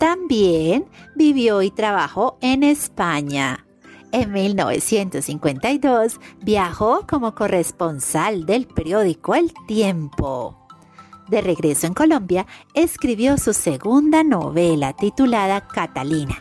También 0.00 0.86
vivió 1.14 1.60
y 1.60 1.70
trabajó 1.70 2.38
en 2.40 2.62
España. 2.62 3.66
En 4.12 4.32
1952 4.32 6.18
viajó 6.40 7.06
como 7.06 7.34
corresponsal 7.34 8.46
del 8.46 8.66
periódico 8.66 9.34
El 9.34 9.52
Tiempo. 9.68 10.56
De 11.28 11.42
regreso 11.42 11.86
en 11.86 11.92
Colombia, 11.92 12.46
escribió 12.72 13.36
su 13.36 13.52
segunda 13.52 14.24
novela 14.24 14.94
titulada 14.94 15.68
Catalina. 15.68 16.38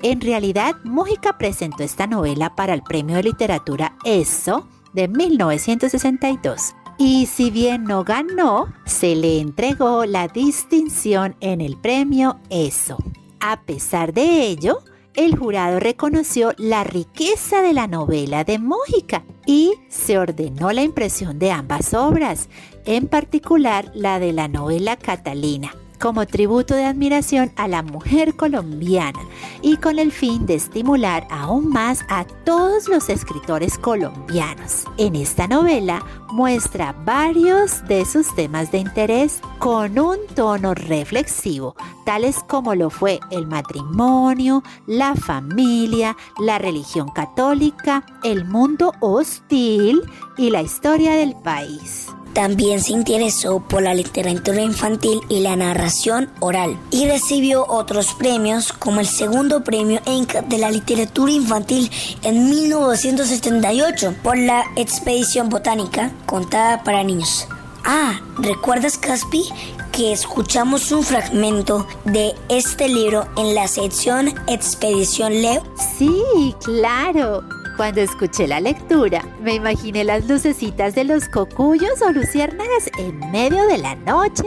En 0.00 0.20
realidad, 0.20 0.76
Mújica 0.84 1.36
presentó 1.36 1.82
esta 1.82 2.06
novela 2.06 2.54
para 2.54 2.72
el 2.72 2.84
Premio 2.84 3.16
de 3.16 3.24
Literatura 3.24 3.96
ESO 4.04 4.68
de 4.92 5.08
1962. 5.08 6.76
Y 6.98 7.26
si 7.26 7.50
bien 7.50 7.84
no 7.84 8.04
ganó, 8.04 8.72
se 8.84 9.16
le 9.16 9.40
entregó 9.40 10.04
la 10.06 10.28
distinción 10.28 11.36
en 11.40 11.60
el 11.60 11.76
premio 11.76 12.38
ESO. 12.50 12.98
A 13.40 13.62
pesar 13.62 14.12
de 14.12 14.46
ello, 14.46 14.82
el 15.14 15.36
jurado 15.36 15.80
reconoció 15.80 16.52
la 16.58 16.84
riqueza 16.84 17.60
de 17.60 17.72
la 17.72 17.86
novela 17.86 18.44
de 18.44 18.58
Mújica 18.58 19.24
y 19.46 19.74
se 19.88 20.18
ordenó 20.18 20.72
la 20.72 20.82
impresión 20.82 21.38
de 21.38 21.50
ambas 21.50 21.92
obras, 21.92 22.48
en 22.86 23.08
particular 23.08 23.90
la 23.94 24.18
de 24.18 24.32
la 24.32 24.48
novela 24.48 24.96
Catalina 24.96 25.74
como 26.02 26.26
tributo 26.26 26.74
de 26.74 26.84
admiración 26.84 27.52
a 27.54 27.68
la 27.68 27.82
mujer 27.82 28.34
colombiana 28.34 29.20
y 29.62 29.76
con 29.76 30.00
el 30.00 30.10
fin 30.10 30.46
de 30.46 30.56
estimular 30.56 31.28
aún 31.30 31.68
más 31.68 32.00
a 32.08 32.24
todos 32.24 32.88
los 32.88 33.08
escritores 33.08 33.78
colombianos. 33.78 34.84
En 34.98 35.14
esta 35.14 35.46
novela 35.46 36.04
muestra 36.32 36.92
varios 37.04 37.86
de 37.86 38.04
sus 38.04 38.34
temas 38.34 38.72
de 38.72 38.78
interés 38.78 39.40
con 39.60 39.96
un 39.96 40.16
tono 40.34 40.74
reflexivo, 40.74 41.76
tales 42.04 42.40
como 42.48 42.74
lo 42.74 42.90
fue 42.90 43.20
el 43.30 43.46
matrimonio, 43.46 44.64
la 44.88 45.14
familia, 45.14 46.16
la 46.40 46.58
religión 46.58 47.10
católica, 47.10 48.04
el 48.24 48.44
mundo 48.44 48.92
hostil 48.98 50.02
y 50.36 50.50
la 50.50 50.62
historia 50.62 51.12
del 51.12 51.36
país. 51.36 52.08
También 52.32 52.82
se 52.82 52.92
interesó 52.92 53.60
por 53.60 53.82
la 53.82 53.94
literatura 53.94 54.62
infantil 54.62 55.20
y 55.28 55.40
la 55.40 55.54
narración 55.56 56.30
oral 56.40 56.78
y 56.90 57.06
recibió 57.06 57.66
otros 57.68 58.14
premios 58.14 58.72
como 58.72 59.00
el 59.00 59.06
segundo 59.06 59.64
premio 59.64 60.00
ENCA 60.06 60.42
de 60.42 60.58
la 60.58 60.70
literatura 60.70 61.32
infantil 61.32 61.90
en 62.22 62.48
1978 62.48 64.14
por 64.22 64.38
la 64.38 64.64
expedición 64.76 65.48
botánica 65.48 66.10
contada 66.26 66.82
para 66.82 67.04
niños. 67.04 67.46
Ah, 67.84 68.20
¿recuerdas 68.38 68.96
Caspi 68.96 69.44
que 69.92 70.12
escuchamos 70.12 70.90
un 70.92 71.02
fragmento 71.02 71.86
de 72.04 72.34
este 72.48 72.88
libro 72.88 73.26
en 73.36 73.54
la 73.54 73.68
sección 73.68 74.32
Expedición 74.46 75.42
Leo? 75.42 75.62
Sí, 75.98 76.54
claro. 76.64 77.44
Cuando 77.76 78.02
escuché 78.02 78.46
la 78.46 78.60
lectura, 78.60 79.24
me 79.40 79.54
imaginé 79.54 80.04
las 80.04 80.28
lucecitas 80.28 80.94
de 80.94 81.04
los 81.04 81.28
cocuyos 81.28 82.02
o 82.02 82.12
luciérnagas 82.12 82.90
en 82.98 83.18
medio 83.30 83.66
de 83.66 83.78
la 83.78 83.94
noche 83.94 84.44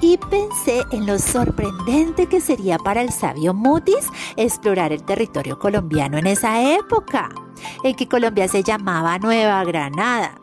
y 0.00 0.16
pensé 0.16 0.82
en 0.90 1.06
lo 1.06 1.18
sorprendente 1.18 2.26
que 2.26 2.40
sería 2.40 2.78
para 2.78 3.02
el 3.02 3.12
sabio 3.12 3.52
Mutis 3.52 4.06
explorar 4.36 4.92
el 4.92 5.04
territorio 5.04 5.58
colombiano 5.58 6.16
en 6.16 6.26
esa 6.26 6.74
época, 6.74 7.28
en 7.84 7.94
que 7.94 8.08
Colombia 8.08 8.48
se 8.48 8.62
llamaba 8.62 9.18
Nueva 9.18 9.62
Granada, 9.64 10.40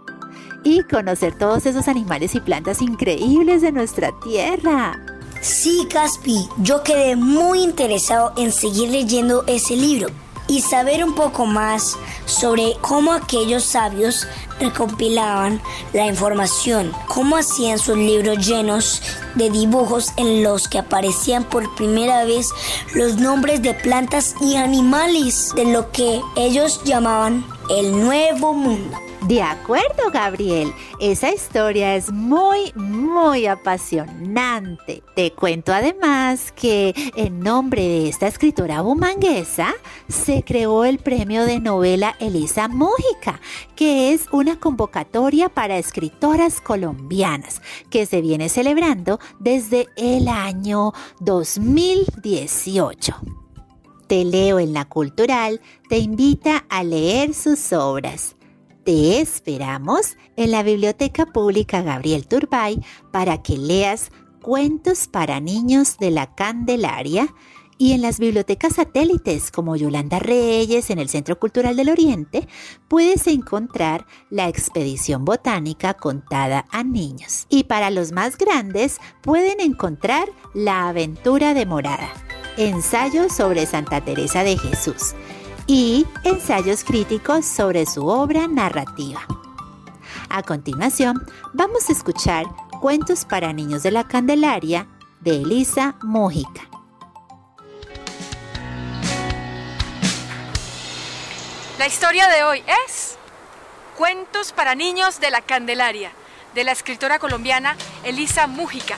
y 0.64 0.84
conocer 0.84 1.38
todos 1.38 1.66
esos 1.66 1.88
animales 1.88 2.36
y 2.36 2.42
plantas 2.42 2.82
increíbles 2.82 3.62
de 3.62 3.72
nuestra 3.72 4.12
tierra. 4.20 5.00
Sí, 5.42 5.88
Caspi, 5.92 6.48
yo 6.58 6.84
quedé 6.84 7.16
muy 7.16 7.64
interesado 7.64 8.34
en 8.38 8.52
seguir 8.52 8.90
leyendo 8.90 9.44
ese 9.48 9.76
libro 9.76 10.10
y 10.50 10.62
saber 10.62 11.04
un 11.04 11.14
poco 11.14 11.46
más 11.46 11.96
sobre 12.26 12.76
cómo 12.82 13.14
aquellos 13.14 13.64
sabios 13.64 14.28
recompilaban 14.60 15.62
la 15.94 16.08
información, 16.08 16.92
cómo 17.08 17.38
hacían 17.38 17.80
sus 17.80 17.96
libros 17.96 18.46
llenos 18.46 19.02
de 19.36 19.50
dibujos 19.50 20.12
en 20.18 20.44
los 20.44 20.68
que 20.68 20.80
aparecían 20.80 21.46
por 21.46 21.74
primera 21.76 22.26
vez 22.26 22.50
los 22.94 23.18
nombres 23.18 23.62
de 23.62 23.74
plantas 23.74 24.36
y 24.42 24.56
animales 24.56 25.54
de 25.56 25.66
lo 25.66 25.92
que 25.92 26.22
ellos 26.36 26.82
llamaban 26.84 27.46
el 27.70 27.92
nuevo 27.92 28.54
mundo. 28.54 29.09
De 29.28 29.42
acuerdo, 29.42 30.12
Gabriel. 30.14 30.74
Esa 31.00 31.34
historia 31.34 31.96
es 31.96 32.12
muy, 32.12 32.72
muy 32.76 33.48
apasionante. 33.48 35.04
Te 35.14 35.34
cuento 35.34 35.74
además 35.74 36.54
que 36.54 36.96
en 37.16 37.42
nombre 37.42 37.82
de 37.82 38.08
esta 38.08 38.28
escritora 38.28 38.82
bumanguesa 38.82 39.74
se 40.08 40.44
creó 40.44 40.86
el 40.86 41.00
premio 41.00 41.46
de 41.46 41.60
novela 41.60 42.16
Elisa 42.20 42.70
Mújica, 42.70 43.42
que 43.76 44.14
es 44.14 44.26
una 44.32 44.58
convocatoria 44.58 45.50
para 45.50 45.78
escritoras 45.78 46.62
colombianas 46.62 47.62
que 47.90 48.06
se 48.06 48.22
viene 48.22 48.48
celebrando 48.48 49.20
desde 49.40 49.88
el 49.98 50.30
año 50.30 50.94
2018. 51.20 53.16
Te 54.08 54.24
leo 54.24 54.60
en 54.60 54.74
la 54.74 54.86
cultural, 54.86 55.62
te 55.88 55.98
invita 55.98 56.66
a 56.70 56.84
leer 56.84 57.34
sus 57.34 57.74
obras. 57.74 58.38
Te 58.84 59.20
esperamos 59.20 60.18
en 60.38 60.52
la 60.52 60.64
Biblioteca 60.64 61.26
Pública 61.26 61.82
Gabriel 61.82 62.28
Turbay 62.28 62.80
para 63.12 63.42
que 63.42 63.58
leas 63.58 64.10
cuentos 64.42 65.08
para 65.08 65.40
niños 65.40 65.98
de 65.98 66.12
la 66.12 66.34
Candelaria 66.34 67.28
y 67.78 67.94
en 67.94 68.02
las 68.02 68.20
bibliotecas 68.20 68.76
satélites 68.76 69.52
como 69.52 69.76
Yolanda 69.76 70.20
Reyes 70.20 70.90
en 70.90 71.00
el 71.00 71.10
Centro 71.10 71.40
Cultural 71.40 71.76
del 71.76 71.90
Oriente 71.90 72.48
puedes 72.88 73.28
encontrar 73.28 74.06
la 74.30 74.48
expedición 74.48 75.24
botánica 75.24 75.94
contada 75.94 76.66
a 76.72 76.84
niños. 76.84 77.48
Y 77.50 77.66
para 77.66 77.90
los 77.90 78.12
más 78.12 78.38
grandes 78.38 79.00
pueden 79.22 79.60
encontrar 79.62 80.30
La 80.54 80.90
aventura 80.90 81.54
de 81.54 81.66
Morada, 81.66 82.12
ensayos 82.58 83.34
sobre 83.34 83.66
Santa 83.66 84.04
Teresa 84.04 84.44
de 84.44 84.58
Jesús 84.58 85.16
y 85.70 86.08
ensayos 86.24 86.84
críticos 86.84 87.46
sobre 87.46 87.86
su 87.86 88.08
obra 88.08 88.48
narrativa. 88.48 89.22
A 90.28 90.42
continuación, 90.42 91.24
vamos 91.54 91.90
a 91.90 91.92
escuchar 91.92 92.48
Cuentos 92.82 93.24
para 93.24 93.54
niños 93.54 93.84
de 93.84 93.92
la 93.92 94.08
Candelaria 94.08 94.88
de 95.20 95.44
Elisa 95.44 95.96
Mújica. 96.02 96.62
La 101.78 101.86
historia 101.86 102.28
de 102.30 102.44
hoy 102.44 102.64
es 102.88 103.20
Cuentos 103.96 104.52
para 104.54 104.74
niños 104.74 105.20
de 105.20 105.30
la 105.30 105.42
Candelaria, 105.42 106.12
de 106.56 106.64
la 106.64 106.72
escritora 106.72 107.20
colombiana 107.20 107.78
Elisa 108.04 108.48
Mújica. 108.48 108.98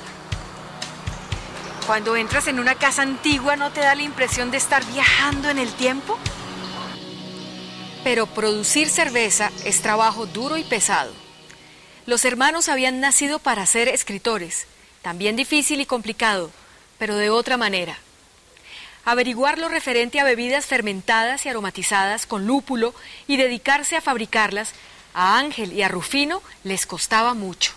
Cuando 1.86 2.16
entras 2.16 2.48
en 2.48 2.62
una 2.62 2.76
casa 2.76 3.02
antigua, 3.02 3.58
¿no 3.58 3.72
te 3.72 3.82
da 3.82 3.94
la 3.94 4.04
impresión 4.04 4.52
de 4.52 4.58
estar 4.58 4.86
viajando 4.86 5.50
en 5.50 5.58
el 5.58 5.74
tiempo? 5.74 6.18
Pero 8.04 8.26
producir 8.28 8.90
cerveza 8.90 9.52
es 9.66 9.82
trabajo 9.82 10.26
duro 10.26 10.58
y 10.58 10.64
pesado. 10.64 11.14
Los 12.06 12.26
hermanos 12.26 12.68
habían 12.68 13.00
nacido 13.00 13.40
para 13.40 13.66
ser 13.66 13.88
escritores, 13.88 14.66
también 15.02 15.36
difícil 15.36 15.82
y 15.82 15.86
complicado, 15.86 16.52
pero 16.98 17.16
de 17.16 17.30
otra 17.30 17.58
manera 17.58 17.98
averiguar 19.06 19.58
lo 19.58 19.70
referente 19.70 20.20
a 20.20 20.24
bebidas 20.24 20.66
fermentadas 20.66 21.46
y 21.46 21.50
aromatizadas 21.50 22.26
con 22.26 22.46
lúpulo 22.46 22.94
y 23.28 23.38
dedicarse 23.38 23.96
a 23.96 24.02
fabricarlas, 24.02 24.74
a 25.14 25.38
Ángel 25.38 25.74
y 25.74 25.82
a 25.82 25.90
Rufino 25.90 26.42
les 26.64 26.86
costaba 26.86 27.34
mucho. 27.34 27.74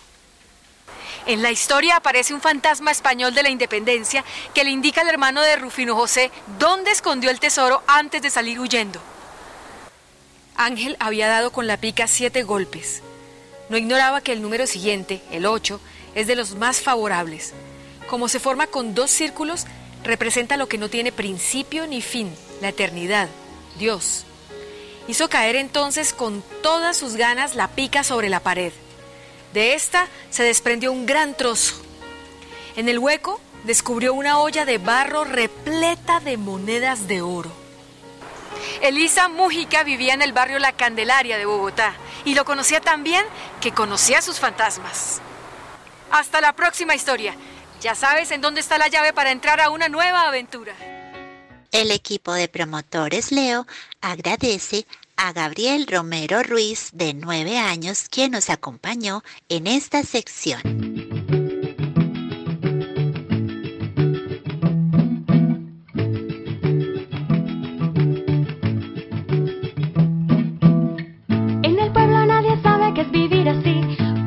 En 1.25 1.41
la 1.41 1.51
historia 1.51 1.97
aparece 1.97 2.33
un 2.33 2.41
fantasma 2.41 2.91
español 2.91 3.33
de 3.33 3.43
la 3.43 3.49
independencia 3.49 4.23
que 4.53 4.63
le 4.63 4.69
indica 4.69 5.01
al 5.01 5.09
hermano 5.09 5.41
de 5.41 5.55
Rufino 5.55 5.95
José 5.95 6.31
dónde 6.59 6.91
escondió 6.91 7.31
el 7.31 7.39
tesoro 7.39 7.83
antes 7.87 8.21
de 8.21 8.29
salir 8.29 8.59
huyendo. 8.59 9.01
Ángel 10.55 10.95
había 10.99 11.27
dado 11.27 11.51
con 11.51 11.67
la 11.67 11.77
pica 11.77 12.07
siete 12.07 12.43
golpes. 12.43 13.01
No 13.69 13.77
ignoraba 13.77 14.21
que 14.21 14.31
el 14.31 14.41
número 14.41 14.67
siguiente, 14.67 15.21
el 15.31 15.45
8, 15.45 15.79
es 16.15 16.27
de 16.27 16.35
los 16.35 16.55
más 16.55 16.81
favorables. 16.81 17.53
Como 18.07 18.27
se 18.27 18.39
forma 18.39 18.67
con 18.67 18.93
dos 18.93 19.11
círculos, 19.11 19.65
representa 20.03 20.57
lo 20.57 20.67
que 20.67 20.77
no 20.77 20.89
tiene 20.89 21.11
principio 21.11 21.87
ni 21.87 22.01
fin, 22.01 22.31
la 22.61 22.69
eternidad, 22.69 23.27
Dios. 23.77 24.23
Hizo 25.07 25.29
caer 25.29 25.55
entonces 25.55 26.13
con 26.13 26.43
todas 26.61 26.95
sus 26.95 27.15
ganas 27.15 27.55
la 27.55 27.69
pica 27.69 28.03
sobre 28.03 28.29
la 28.29 28.39
pared. 28.39 28.71
De 29.53 29.73
esta 29.73 30.07
se 30.29 30.43
desprendió 30.43 30.91
un 30.91 31.05
gran 31.05 31.35
trozo. 31.35 31.75
En 32.75 32.89
el 32.89 32.99
hueco 32.99 33.39
descubrió 33.63 34.13
una 34.13 34.39
olla 34.39 34.65
de 34.65 34.77
barro 34.77 35.23
repleta 35.23 36.19
de 36.19 36.37
monedas 36.37 37.07
de 37.07 37.21
oro. 37.21 37.64
Elisa 38.81 39.27
Mújica 39.29 39.83
vivía 39.83 40.13
en 40.13 40.21
el 40.21 40.33
barrio 40.33 40.59
La 40.59 40.73
Candelaria 40.73 41.37
de 41.37 41.45
Bogotá 41.45 41.93
y 42.23 42.35
lo 42.35 42.45
conocía 42.45 42.81
tan 42.81 43.03
bien 43.03 43.25
que 43.61 43.71
conocía 43.71 44.21
sus 44.21 44.39
fantasmas. 44.39 45.21
Hasta 46.11 46.41
la 46.41 46.53
próxima 46.53 46.95
historia. 46.95 47.35
Ya 47.81 47.95
sabes 47.95 48.31
en 48.31 48.41
dónde 48.41 48.61
está 48.61 48.77
la 48.77 48.87
llave 48.87 49.13
para 49.13 49.31
entrar 49.31 49.59
a 49.59 49.69
una 49.69 49.89
nueva 49.89 50.27
aventura. 50.27 50.73
El 51.71 51.91
equipo 51.91 52.33
de 52.33 52.47
promotores 52.47 53.31
Leo 53.31 53.67
agradece 54.01 54.85
a 55.17 55.33
Gabriel 55.33 55.87
Romero 55.87 56.41
Ruiz, 56.43 56.89
de 56.93 57.13
9 57.13 57.57
años, 57.57 58.07
quien 58.09 58.31
nos 58.31 58.49
acompañó 58.49 59.23
en 59.49 59.67
esta 59.67 60.03
sección. 60.03 60.84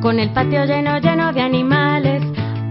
Con 0.08 0.20
el 0.20 0.30
patio 0.30 0.64
lleno 0.64 0.98
lleno 1.00 1.34
de 1.34 1.42
animales. 1.42 2.22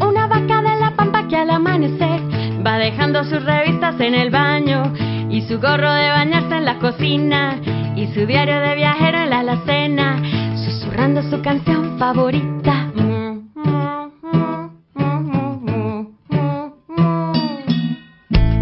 Una 0.02 0.26
vaca 0.26 0.60
de 0.64 0.76
la 0.80 0.96
pampa 0.96 1.28
que 1.28 1.36
al 1.36 1.52
amanecer 1.52 2.20
va 2.66 2.80
dejando 2.80 3.24
sus 3.26 3.46
revistas 3.46 4.00
en 4.00 4.16
el 4.16 4.32
baño 4.32 4.92
y 5.30 5.44
su 5.44 5.60
gorro 5.60 5.94
de 5.94 6.10
bañarse 6.10 6.56
en 6.56 6.66
la 6.66 6.80
cocina 6.80 7.60
y 7.96 8.08
su 8.08 8.26
diario 8.26 8.60
de 8.60 8.74
viajero 8.74 9.20
en 9.20 9.30
la 9.30 9.40
alacena, 9.42 10.20
susurrando 10.66 11.22
su 11.30 11.40
canción 11.44 12.00
favorita. 12.00 12.92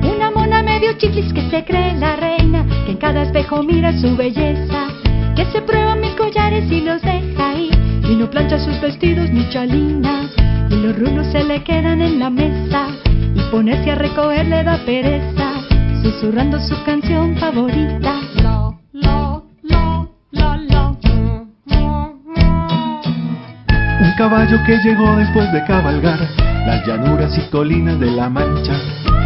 Una 0.04 0.32
mona 0.36 0.64
medio 0.64 0.98
chiflis 0.98 1.32
que 1.32 1.50
se 1.50 1.64
cree 1.64 1.94
la 1.94 2.18
reina, 2.18 2.66
que 2.86 2.92
en 2.92 2.98
cada 2.98 3.24
espejo 3.24 3.64
mira 3.64 3.98
su 4.02 4.18
belleza, 4.18 4.88
que 5.34 5.46
se 5.46 5.62
prueba 5.62 5.96
mil 5.96 6.14
collares 6.18 6.70
y 6.70 6.82
los 6.82 7.02
y 7.06 7.25
no 8.26 8.32
plancha 8.32 8.58
sus 8.58 8.82
vestidos 8.82 9.30
ni 9.30 9.48
chalinas, 9.50 10.32
y 10.72 10.76
los 10.78 10.98
rulos 10.98 11.28
se 11.28 11.44
le 11.44 11.64
quedan 11.64 12.02
en 12.02 12.18
la 12.18 12.32
mesa, 12.32 12.88
y 13.36 13.40
ponerse 13.52 13.92
a 13.92 13.96
recoger 13.96 14.48
le 14.48 14.64
da 14.64 14.80
pereza, 14.84 15.52
susurrando 16.02 16.60
su 16.60 16.76
canción 16.84 17.38
favorita. 17.38 18.16
Lo, 18.42 18.80
lo, 18.94 19.46
lo, 19.62 20.10
lo, 20.32 20.56
lo. 20.66 20.98
Un 24.02 24.12
caballo 24.18 24.58
que 24.66 24.78
llegó 24.80 25.16
después 25.18 25.52
de 25.52 25.64
cabalgar 25.66 26.28
las 26.66 26.88
llanuras 26.88 27.38
y 27.38 27.42
colinas 27.52 28.00
de 28.00 28.10
la 28.10 28.28
Mancha, 28.28 28.74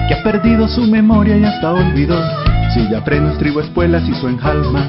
que 0.10 0.16
ha 0.16 0.24
perdido 0.24 0.68
su 0.68 0.82
memoria 0.82 1.38
y 1.38 1.46
hasta 1.46 1.72
olvidó 1.72 2.22
si 2.74 2.90
ya 2.90 3.02
frenos, 3.04 3.38
trigo, 3.38 3.62
espuelas 3.62 4.04
y 4.10 4.14
su 4.16 4.28
enjalma. 4.28 4.86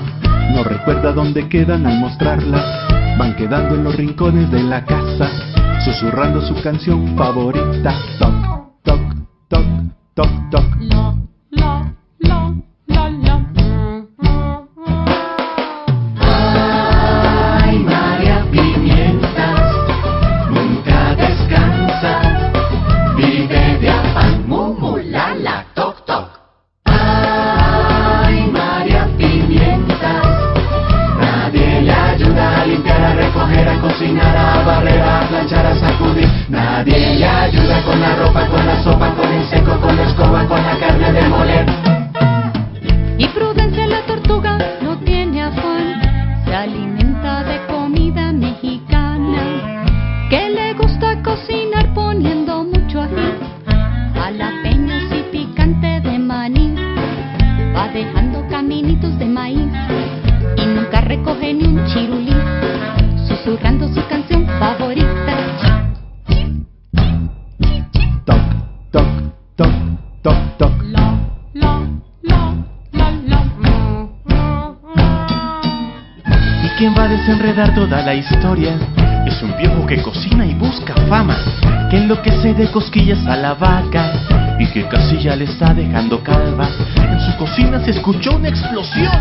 No 0.52 0.64
recuerda 0.64 1.12
dónde 1.12 1.48
quedan 1.48 1.86
al 1.86 2.00
mostrarlas, 2.00 2.99
van 3.20 3.36
quedando 3.36 3.74
en 3.74 3.84
los 3.84 3.94
rincones 3.94 4.50
de 4.50 4.62
la 4.62 4.82
casa, 4.82 5.28
susurrando 5.84 6.40
su 6.40 6.54
canción 6.62 7.14
favorita. 7.18 7.94
Toc, 8.18 8.32
toc, 8.82 9.00
toc, 9.46 9.66
toc, 10.14 10.50
toc. 10.50 10.79
A 82.92 83.36
la 83.36 83.54
vaca 83.54 84.56
y 84.58 84.66
que 84.66 84.88
casi 84.88 85.16
ya 85.22 85.36
le 85.36 85.44
está 85.44 85.72
dejando 85.72 86.20
calva. 86.24 86.68
En 86.96 87.20
su 87.20 87.36
cocina 87.38 87.78
se 87.84 87.92
escuchó 87.92 88.34
una 88.34 88.48
explosión. 88.48 89.12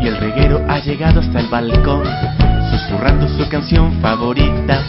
y 0.00 0.06
el 0.08 0.16
reguero 0.16 0.64
ha 0.68 0.78
llegado 0.80 1.20
hasta 1.20 1.38
el 1.38 1.46
balcón, 1.48 2.02
susurrando 2.70 3.28
su 3.28 3.46
canción 3.48 3.92
favorita. 4.00 4.82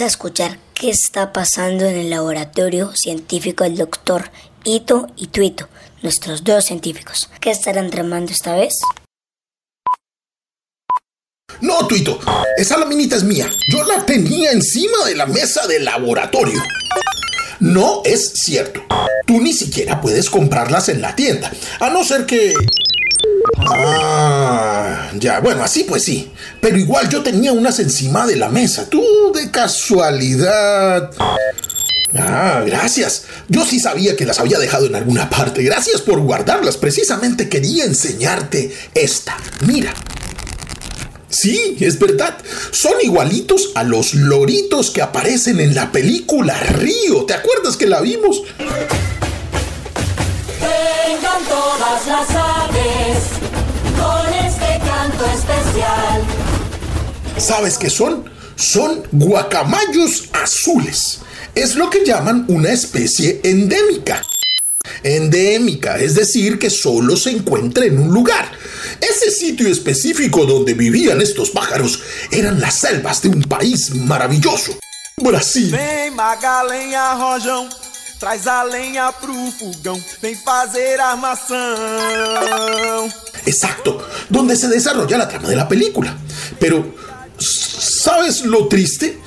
Vamos 0.00 0.12
a 0.12 0.16
escuchar 0.16 0.58
qué 0.72 0.88
está 0.88 1.30
pasando 1.30 1.84
en 1.84 1.94
el 1.94 2.08
laboratorio 2.08 2.90
científico 2.94 3.64
del 3.64 3.76
doctor 3.76 4.30
Ito 4.64 5.08
y 5.14 5.26
Tuito, 5.26 5.68
nuestros 6.02 6.42
dos 6.42 6.64
científicos. 6.64 7.28
¿Qué 7.38 7.50
estarán 7.50 7.90
tramando 7.90 8.32
esta 8.32 8.54
vez? 8.54 8.72
No, 11.60 11.86
Tuito, 11.86 12.18
esa 12.56 12.78
laminita 12.78 13.16
es 13.16 13.24
mía. 13.24 13.50
Yo 13.70 13.84
la 13.84 14.06
tenía 14.06 14.52
encima 14.52 15.04
de 15.04 15.16
la 15.16 15.26
mesa 15.26 15.66
del 15.66 15.84
laboratorio. 15.84 16.62
No 17.58 18.00
es 18.06 18.32
cierto. 18.36 18.82
Tú 19.26 19.38
ni 19.38 19.52
siquiera 19.52 20.00
puedes 20.00 20.30
comprarlas 20.30 20.88
en 20.88 21.02
la 21.02 21.14
tienda. 21.14 21.52
A 21.78 21.90
no 21.90 22.04
ser 22.04 22.24
que... 22.24 22.54
Ah, 23.56 25.10
ya, 25.18 25.40
bueno, 25.40 25.62
así 25.62 25.84
pues 25.84 26.04
sí. 26.04 26.30
Pero 26.60 26.76
igual 26.76 27.08
yo 27.08 27.22
tenía 27.22 27.52
unas 27.52 27.78
encima 27.78 28.26
de 28.26 28.36
la 28.36 28.48
mesa. 28.48 28.88
Tú, 28.88 29.02
de 29.34 29.50
casualidad... 29.50 31.10
Ah, 32.12 32.62
gracias. 32.66 33.24
Yo 33.48 33.64
sí 33.64 33.78
sabía 33.78 34.16
que 34.16 34.26
las 34.26 34.40
había 34.40 34.58
dejado 34.58 34.86
en 34.86 34.96
alguna 34.96 35.30
parte. 35.30 35.62
Gracias 35.62 36.00
por 36.00 36.20
guardarlas. 36.20 36.76
Precisamente 36.76 37.48
quería 37.48 37.84
enseñarte 37.84 38.74
esta. 38.94 39.36
Mira. 39.66 39.94
Sí, 41.28 41.76
es 41.78 41.98
verdad. 41.98 42.36
Son 42.72 42.94
igualitos 43.00 43.70
a 43.76 43.84
los 43.84 44.14
loritos 44.14 44.90
que 44.90 45.02
aparecen 45.02 45.60
en 45.60 45.76
la 45.76 45.92
película 45.92 46.58
Río. 46.58 47.24
¿Te 47.24 47.34
acuerdas 47.34 47.76
que 47.76 47.86
la 47.86 48.00
vimos? 48.00 48.42
Vengan 50.60 51.44
todas 51.48 52.06
las 52.06 52.30
aves 52.30 53.18
con 53.98 54.34
este 54.34 54.78
canto 54.86 55.24
especial. 55.26 56.22
¿Sabes 57.36 57.78
qué 57.78 57.90
son? 57.90 58.30
Son 58.56 59.02
guacamayos 59.12 60.28
azules. 60.32 61.20
Es 61.54 61.74
lo 61.74 61.88
que 61.90 62.04
llaman 62.04 62.44
una 62.48 62.70
especie 62.70 63.40
endémica. 63.42 64.22
Endémica, 65.02 65.98
es 65.98 66.14
decir, 66.14 66.58
que 66.58 66.70
solo 66.70 67.16
se 67.16 67.30
encuentra 67.30 67.84
en 67.84 67.98
un 67.98 68.12
lugar. 68.12 68.52
Ese 69.00 69.30
sitio 69.30 69.68
específico 69.68 70.44
donde 70.44 70.74
vivían 70.74 71.20
estos 71.20 71.50
pájaros 71.50 72.02
eran 72.30 72.60
las 72.60 72.74
selvas 72.74 73.22
de 73.22 73.28
un 73.28 73.42
país 73.42 73.94
maravilloso. 73.94 74.76
Brasil. 75.20 75.70
Vem 75.70 76.10
magalenha 76.10 77.12
rojão, 77.14 77.68
traz 78.20 78.46
a 78.46 78.62
lenha 78.62 79.10
pro 79.12 79.32
fogão, 79.58 79.98
vem 80.20 80.36
fazer 80.36 81.00
armação. 81.00 81.56
Exacto, 83.46 83.98
donde 84.28 84.54
se 84.56 84.68
desarrolla 84.68 85.16
la 85.16 85.26
trama 85.26 85.48
de 85.48 85.56
la 85.56 85.66
película. 85.66 86.14
Pero, 86.60 86.94
¿sabes 87.38 88.42
lo 88.44 88.68
triste? 88.68 89.18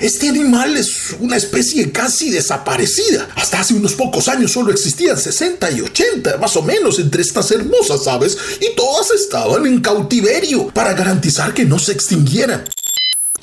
Este 0.00 0.28
animal 0.28 0.76
es 0.76 1.16
una 1.20 1.36
especie 1.36 1.92
casi 1.92 2.30
desaparecida. 2.30 3.28
Hasta 3.34 3.60
hace 3.60 3.74
unos 3.74 3.94
pocos 3.94 4.28
años 4.28 4.52
solo 4.52 4.72
existían 4.72 5.18
60 5.18 5.70
y 5.72 5.80
80, 5.82 6.38
más 6.38 6.56
o 6.56 6.62
menos, 6.62 6.98
entre 7.00 7.20
estas 7.20 7.50
hermosas 7.50 8.06
aves, 8.06 8.38
y 8.60 8.74
todas 8.76 9.10
estaban 9.10 9.66
en 9.66 9.80
cautiverio 9.80 10.68
para 10.68 10.94
garantizar 10.94 11.52
que 11.52 11.64
no 11.66 11.78
se 11.78 11.92
extinguieran. 11.92 12.64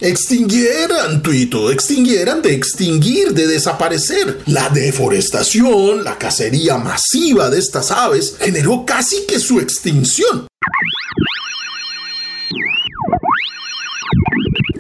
Extinguieran, 0.01 1.21
Tuito, 1.21 1.71
extinguieran 1.71 2.41
de 2.41 2.53
extinguir, 2.53 3.33
de 3.33 3.47
desaparecer. 3.47 4.41
La 4.45 4.67
deforestación, 4.69 6.03
la 6.03 6.17
cacería 6.17 6.77
masiva 6.77 7.49
de 7.49 7.59
estas 7.59 7.91
aves 7.91 8.35
generó 8.37 8.85
casi 8.85 9.25
que 9.25 9.39
su 9.39 9.61
extinción. 9.61 10.47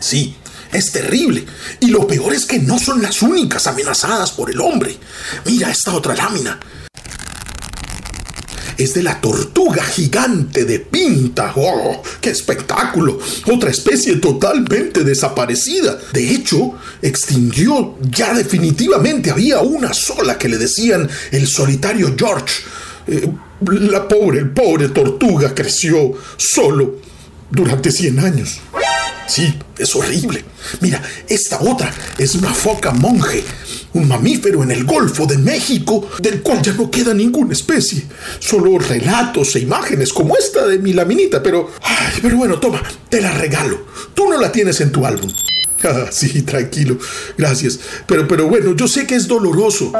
Sí, 0.01 0.35
es 0.73 0.91
terrible. 0.91 1.45
Y 1.79 1.87
lo 1.87 2.05
peor 2.05 2.33
es 2.33 2.45
que 2.45 2.59
no 2.59 2.77
son 2.77 3.01
las 3.01 3.21
únicas 3.21 3.67
amenazadas 3.67 4.33
por 4.33 4.51
el 4.51 4.59
hombre. 4.59 4.97
Mira 5.45 5.71
esta 5.71 5.93
otra 5.93 6.13
lámina. 6.13 6.59
Es 8.77 8.93
de 8.93 9.03
la 9.03 9.19
tortuga 9.21 9.83
gigante 9.83 10.65
de 10.65 10.79
pinta. 10.79 11.53
¡Oh, 11.55 12.01
qué 12.21 12.29
espectáculo! 12.29 13.19
Otra 13.51 13.69
especie 13.69 14.17
totalmente 14.17 15.03
desaparecida. 15.03 15.97
De 16.13 16.31
hecho, 16.31 16.73
extinguió 17.01 17.95
ya 18.01 18.33
definitivamente. 18.33 19.31
Había 19.31 19.59
una 19.59 19.93
sola 19.93 20.37
que 20.37 20.49
le 20.49 20.57
decían 20.57 21.09
el 21.31 21.47
solitario 21.47 22.15
George. 22.17 22.63
Eh, 23.07 23.29
la 23.61 24.07
pobre, 24.07 24.45
pobre 24.45 24.89
tortuga 24.89 25.53
creció 25.53 26.13
solo 26.37 26.95
durante 27.49 27.91
100 27.91 28.19
años. 28.19 28.59
Sí, 29.27 29.53
es 29.77 29.95
horrible. 29.95 30.43
Mira, 30.81 31.01
esta 31.27 31.61
otra 31.61 31.93
es 32.17 32.35
una 32.35 32.53
foca 32.53 32.91
monje, 32.91 33.43
un 33.93 34.07
mamífero 34.07 34.63
en 34.63 34.71
el 34.71 34.83
Golfo 34.85 35.25
de 35.25 35.37
México, 35.37 36.09
del 36.19 36.41
cual 36.41 36.61
ya 36.61 36.73
no 36.73 36.89
queda 36.89 37.13
ninguna 37.13 37.53
especie. 37.53 38.03
Solo 38.39 38.77
relatos 38.77 39.55
e 39.55 39.59
imágenes 39.59 40.13
como 40.13 40.35
esta 40.37 40.65
de 40.67 40.79
mi 40.79 40.93
laminita, 40.93 41.41
pero... 41.41 41.71
Ay, 41.81 42.19
pero 42.21 42.37
bueno, 42.37 42.59
toma, 42.59 42.81
te 43.09 43.21
la 43.21 43.31
regalo. 43.31 43.85
Tú 44.13 44.29
no 44.29 44.37
la 44.37 44.51
tienes 44.51 44.79
en 44.81 44.91
tu 44.91 45.05
álbum. 45.05 45.31
Ah, 45.83 46.07
sí, 46.09 46.41
tranquilo, 46.41 46.97
gracias. 47.37 47.79
Pero, 48.07 48.27
pero 48.27 48.47
bueno, 48.47 48.75
yo 48.75 48.87
sé 48.87 49.05
que 49.05 49.13
es 49.13 49.27
doloroso 49.27 49.91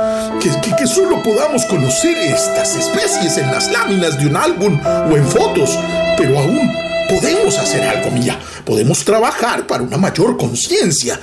que, 0.41 0.49
que, 0.49 0.75
que 0.75 0.87
solo 0.87 1.21
podamos 1.21 1.63
conocer 1.65 2.17
estas 2.17 2.75
especies 2.75 3.37
en 3.37 3.51
las 3.51 3.71
láminas 3.71 4.17
de 4.17 4.25
un 4.25 4.35
álbum 4.35 4.79
o 4.83 5.15
en 5.15 5.27
fotos, 5.27 5.77
pero 6.17 6.39
aún 6.39 6.84
podemos 7.07 7.57
hacer 7.57 7.83
algo, 7.83 8.11
mía. 8.11 8.39
Podemos 8.65 9.03
trabajar 9.03 9.67
para 9.67 9.83
una 9.83 9.97
mayor 9.97 10.37
conciencia 10.37 11.19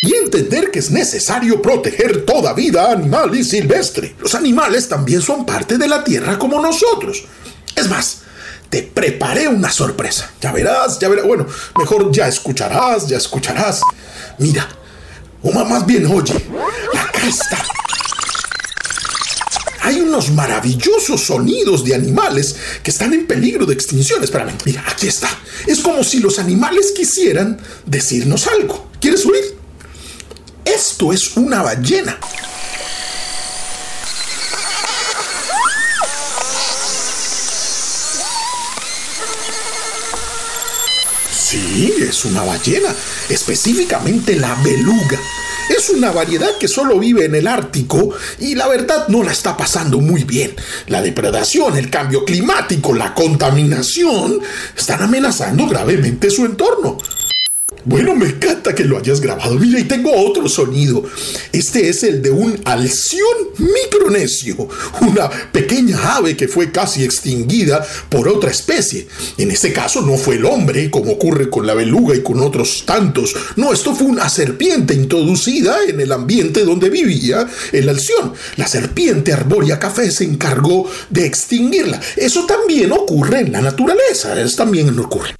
y 0.00 0.14
entender 0.14 0.70
que 0.70 0.80
es 0.80 0.90
necesario 0.90 1.62
proteger 1.62 2.26
toda 2.26 2.52
vida 2.52 2.92
animal 2.92 3.34
y 3.34 3.42
silvestre. 3.42 4.14
Los 4.20 4.34
animales 4.34 4.88
también 4.88 5.22
son 5.22 5.46
parte 5.46 5.78
de 5.78 5.88
la 5.88 6.04
tierra 6.04 6.38
como 6.38 6.60
nosotros. 6.60 7.24
Es 7.74 7.88
más, 7.88 8.18
te 8.68 8.82
preparé 8.82 9.48
una 9.48 9.70
sorpresa. 9.70 10.30
Ya 10.40 10.52
verás, 10.52 10.98
ya 10.98 11.08
verás. 11.08 11.26
Bueno, 11.26 11.46
mejor 11.78 12.12
ya 12.12 12.28
escucharás, 12.28 13.08
ya 13.08 13.16
escucharás. 13.16 13.80
Mira, 14.38 14.68
o 15.42 15.52
más 15.52 15.86
bien 15.86 16.06
oye, 16.06 16.34
Acá 16.92 17.26
está. 17.26 17.64
Hay 19.84 20.00
unos 20.00 20.30
maravillosos 20.30 21.26
sonidos 21.26 21.84
de 21.84 21.94
animales 21.94 22.56
que 22.82 22.90
están 22.90 23.12
en 23.12 23.26
peligro 23.26 23.66
de 23.66 23.74
extinción. 23.74 24.24
Espérame, 24.24 24.54
mira, 24.64 24.82
aquí 24.88 25.08
está. 25.08 25.28
Es 25.66 25.80
como 25.80 26.02
si 26.02 26.20
los 26.20 26.38
animales 26.38 26.92
quisieran 26.96 27.60
decirnos 27.84 28.46
algo. 28.46 28.90
¿Quieres 28.98 29.26
oír? 29.26 29.44
Esto 30.64 31.12
es 31.12 31.36
una 31.36 31.62
ballena. 31.62 32.18
Sí, 41.30 41.94
es 42.00 42.24
una 42.24 42.42
ballena, 42.42 42.96
específicamente 43.28 44.34
la 44.34 44.54
beluga. 44.54 45.20
Es 45.70 45.90
una 45.90 46.12
variedad 46.12 46.56
que 46.58 46.68
solo 46.68 46.98
vive 46.98 47.24
en 47.24 47.34
el 47.34 47.46
Ártico 47.46 48.10
y 48.38 48.54
la 48.54 48.68
verdad 48.68 49.08
no 49.08 49.22
la 49.22 49.32
está 49.32 49.56
pasando 49.56 50.00
muy 50.00 50.24
bien. 50.24 50.54
La 50.88 51.00
depredación, 51.00 51.76
el 51.76 51.90
cambio 51.90 52.24
climático, 52.24 52.92
la 52.94 53.14
contaminación 53.14 54.40
están 54.76 55.02
amenazando 55.02 55.66
gravemente 55.66 56.30
su 56.30 56.44
entorno. 56.44 56.98
Bueno, 57.86 58.14
me 58.14 58.26
encanta 58.26 58.74
que 58.74 58.84
lo 58.84 58.96
hayas 58.96 59.20
grabado. 59.20 59.58
Mira, 59.58 59.78
y 59.78 59.84
tengo 59.84 60.10
otro 60.10 60.48
sonido. 60.48 61.04
Este 61.52 61.90
es 61.90 62.02
el 62.02 62.22
de 62.22 62.30
un 62.30 62.58
alción 62.64 63.36
micronesio, 63.58 64.68
una 65.02 65.28
pequeña 65.52 66.16
ave 66.16 66.34
que 66.34 66.48
fue 66.48 66.72
casi 66.72 67.04
extinguida 67.04 67.86
por 68.08 68.26
otra 68.26 68.50
especie. 68.50 69.06
En 69.36 69.50
este 69.50 69.72
caso 69.74 70.00
no 70.00 70.16
fue 70.16 70.36
el 70.36 70.46
hombre, 70.46 70.90
como 70.90 71.12
ocurre 71.12 71.50
con 71.50 71.66
la 71.66 71.74
beluga 71.74 72.16
y 72.16 72.22
con 72.22 72.40
otros 72.40 72.84
tantos. 72.86 73.34
No, 73.56 73.72
esto 73.72 73.94
fue 73.94 74.06
una 74.06 74.30
serpiente 74.30 74.94
introducida 74.94 75.76
en 75.86 76.00
el 76.00 76.12
ambiente 76.12 76.64
donde 76.64 76.88
vivía 76.88 77.46
el 77.72 77.88
alción. 77.90 78.32
La 78.56 78.66
serpiente 78.66 79.34
arbórea 79.34 79.78
café 79.78 80.10
se 80.10 80.24
encargó 80.24 80.88
de 81.10 81.26
extinguirla. 81.26 82.00
Eso 82.16 82.46
también 82.46 82.92
ocurre 82.92 83.40
en 83.40 83.52
la 83.52 83.60
naturaleza. 83.60 84.40
Eso 84.40 84.56
también 84.56 84.98
ocurre. 84.98 85.34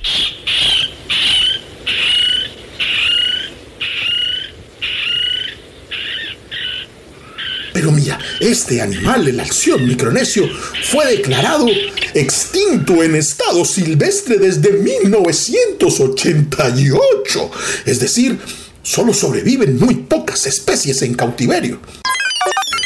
Pero 7.74 7.92
mira, 7.92 8.18
este 8.38 8.80
animal, 8.80 9.28
el 9.28 9.40
alción 9.40 9.86
micronesio, 9.86 10.48
fue 10.84 11.16
declarado 11.16 11.66
extinto 12.14 13.02
en 13.02 13.16
estado 13.16 13.64
silvestre 13.64 14.38
desde 14.38 14.74
1988. 14.74 17.50
Es 17.84 17.98
decir, 17.98 18.38
solo 18.82 19.12
sobreviven 19.12 19.76
muy 19.76 19.96
pocas 19.96 20.46
especies 20.46 21.02
en 21.02 21.14
cautiverio. 21.14 21.80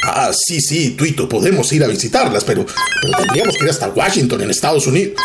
Ah, 0.05 0.30
sí, 0.32 0.62
sí, 0.62 0.93
Tuito, 0.93 1.28
podemos 1.28 1.70
ir 1.74 1.84
a 1.84 1.86
visitarlas, 1.86 2.45
pero, 2.45 2.64
pero 3.03 3.18
tendríamos 3.18 3.59
que 3.59 3.64
ir 3.64 3.70
hasta 3.70 3.91
Washington, 3.91 4.41
en 4.41 4.49
Estados 4.49 4.86
Unidos. 4.86 5.16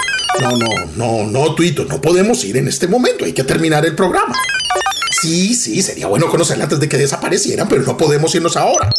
No, 0.42 0.58
no, 0.58 0.68
no, 0.98 1.24
no, 1.32 1.56
Tuito, 1.56 1.86
no 1.86 2.02
podemos 2.02 2.44
ir 2.44 2.58
en 2.58 2.68
este 2.68 2.90
momento, 2.90 3.24
hay 3.24 3.32
que 3.32 3.46
terminar 3.46 3.86
el 3.86 3.96
programa. 3.96 4.36
Sí, 5.24 5.56
sí, 5.56 5.82
sería 5.82 6.08
bueno 6.08 6.28
conocerla 6.28 6.66
antes 6.66 6.82
de 6.82 6.90
que 6.90 6.98
desaparecieran, 6.98 7.70
pero 7.70 7.84
no 7.84 7.96
podemos 7.96 8.36
irnos 8.36 8.58
ahora. 8.58 8.90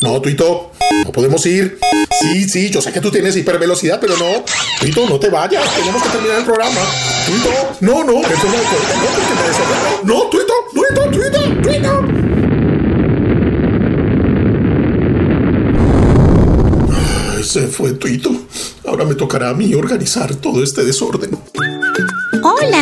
No, 0.00 0.22
Tuito, 0.22 0.70
no 1.04 1.10
podemos 1.10 1.44
ir. 1.44 1.76
Sí, 2.20 2.48
sí, 2.48 2.70
yo 2.70 2.80
sé 2.80 2.92
que 2.92 3.00
tú 3.00 3.10
tienes 3.10 3.36
hipervelocidad, 3.36 3.98
pero 3.98 4.16
no. 4.16 4.44
Tuito, 4.78 5.08
no 5.08 5.18
te 5.18 5.28
vayas, 5.28 5.74
tenemos 5.74 6.00
que 6.00 6.08
terminar 6.10 6.38
el 6.38 6.44
programa. 6.44 6.80
Tuito, 7.26 7.50
no, 7.80 8.04
no, 8.04 8.20
eso 8.20 8.44
no, 8.44 8.52
no, 10.04 10.24
me 10.24 10.30
Tuito, 10.30 10.52
Tuito, 10.72 11.10
Tuito, 11.10 11.40
Tuito. 11.62 12.06
Se 17.42 17.66
fue 17.66 17.94
Tuito. 17.94 18.30
Ahora 18.86 19.04
me 19.04 19.16
tocará 19.16 19.48
a 19.50 19.54
mí 19.54 19.74
organizar 19.74 20.32
todo 20.36 20.62
este 20.62 20.84
desorden. 20.84 21.36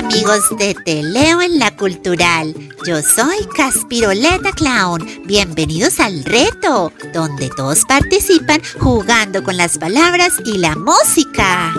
Amigos 0.00 0.56
de 0.56 0.74
Te 0.74 1.02
Leo 1.02 1.42
en 1.42 1.58
la 1.58 1.76
Cultural. 1.76 2.54
Yo 2.86 3.02
soy 3.02 3.36
Caspiroleta 3.54 4.50
Clown. 4.52 5.06
Bienvenidos 5.26 6.00
al 6.00 6.24
reto, 6.24 6.90
donde 7.12 7.50
todos 7.50 7.84
participan 7.84 8.62
jugando 8.78 9.42
con 9.42 9.58
las 9.58 9.76
palabras 9.76 10.32
y 10.46 10.56
la 10.56 10.74
música. 10.74 11.74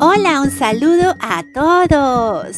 Hola, 0.00 0.40
un 0.40 0.50
saludo 0.50 1.16
a 1.20 1.44
todos. 1.54 2.56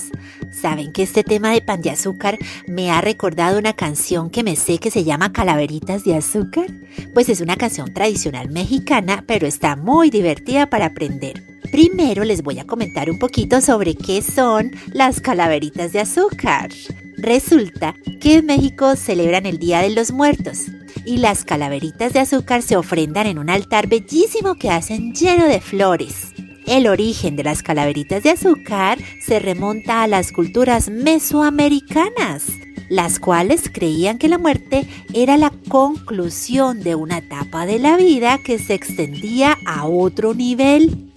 ¿Saben 0.61 0.93
que 0.93 1.03
este 1.03 1.25
tema 1.25 1.51
de 1.51 1.61
pan 1.61 1.83
de 1.83 1.91
azúcar 1.91 2.39
me 2.67 2.91
ha 2.91 3.01
recordado 3.01 3.59
una 3.59 3.73
canción 3.73 4.31
que 4.31 4.43
me 4.43 4.57
sé 4.57 4.79
que 4.79 4.91
se 4.91 5.05
llama 5.05 5.33
Calaveritas 5.33 6.05
de 6.05 6.15
Azúcar? 6.15 6.67
Pues 7.13 7.29
es 7.29 7.41
una 7.41 7.57
canción 7.57 7.93
tradicional 7.93 8.51
mexicana, 8.51 9.25
pero 9.27 9.47
está 9.47 9.77
muy 9.77 10.11
divertida 10.11 10.71
para 10.71 10.87
aprender. 10.87 11.43
Primero 11.71 12.25
les 12.25 12.43
voy 12.43 12.61
a 12.61 12.67
comentar 12.67 13.11
un 13.11 13.19
poquito 13.19 13.61
sobre 13.61 13.95
qué 13.95 14.23
son 14.23 14.71
las 14.93 15.21
calaveritas 15.21 15.93
de 15.93 16.01
azúcar. 16.01 16.71
Resulta 17.17 17.95
que 18.21 18.37
en 18.37 18.47
México 18.47 18.97
celebran 18.97 19.47
el 19.47 19.59
Día 19.59 19.81
de 19.81 19.91
los 19.91 20.13
Muertos 20.13 20.67
y 21.05 21.19
las 21.19 21.45
calaveritas 21.45 22.13
de 22.13 22.21
azúcar 22.21 22.63
se 22.63 22.77
ofrendan 22.77 23.27
en 23.27 23.39
un 23.39 23.51
altar 23.51 23.89
bellísimo 23.89 24.55
que 24.55 24.71
hacen 24.71 25.15
lleno 25.15 25.47
de 25.47 25.61
flores. 25.61 26.34
El 26.67 26.87
origen 26.87 27.37
de 27.37 27.45
las 27.45 27.62
calaveritas 27.62 28.23
de 28.23 28.31
azúcar 28.31 28.99
se 29.21 29.39
remonta 29.39 30.03
a 30.03 30.07
las 30.07 30.33
culturas 30.33 30.89
mesoamericanas, 30.89 32.45
las 32.89 33.21
cuales 33.21 33.71
creían 33.73 34.19
que 34.19 34.29
la 34.29 34.39
muerte 34.39 34.87
era 35.12 35.37
la 35.37 35.53
conclusión 35.69 36.83
de 36.83 36.95
una 36.95 37.19
etapa 37.19 37.67
de 37.67 37.79
la 37.79 37.97
vida 37.99 38.39
que 38.39 38.59
se 38.59 38.75
extendía 38.75 39.59
a 39.67 39.87
otro 39.87 40.33
nivel. 40.33 41.12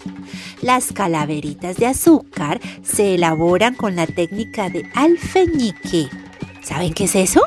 Las 0.62 0.91
calaveritas 0.91 1.78
de 1.78 1.88
azúcar 1.88 2.60
se 2.84 3.16
elaboran 3.16 3.74
con 3.74 3.95
la 3.95 4.06
técnica 4.06 4.70
de 4.70 4.89
alfeñique. 4.95 6.10
¿Saben 6.62 6.93
qué 6.93 7.06
es 7.06 7.16
eso? 7.16 7.41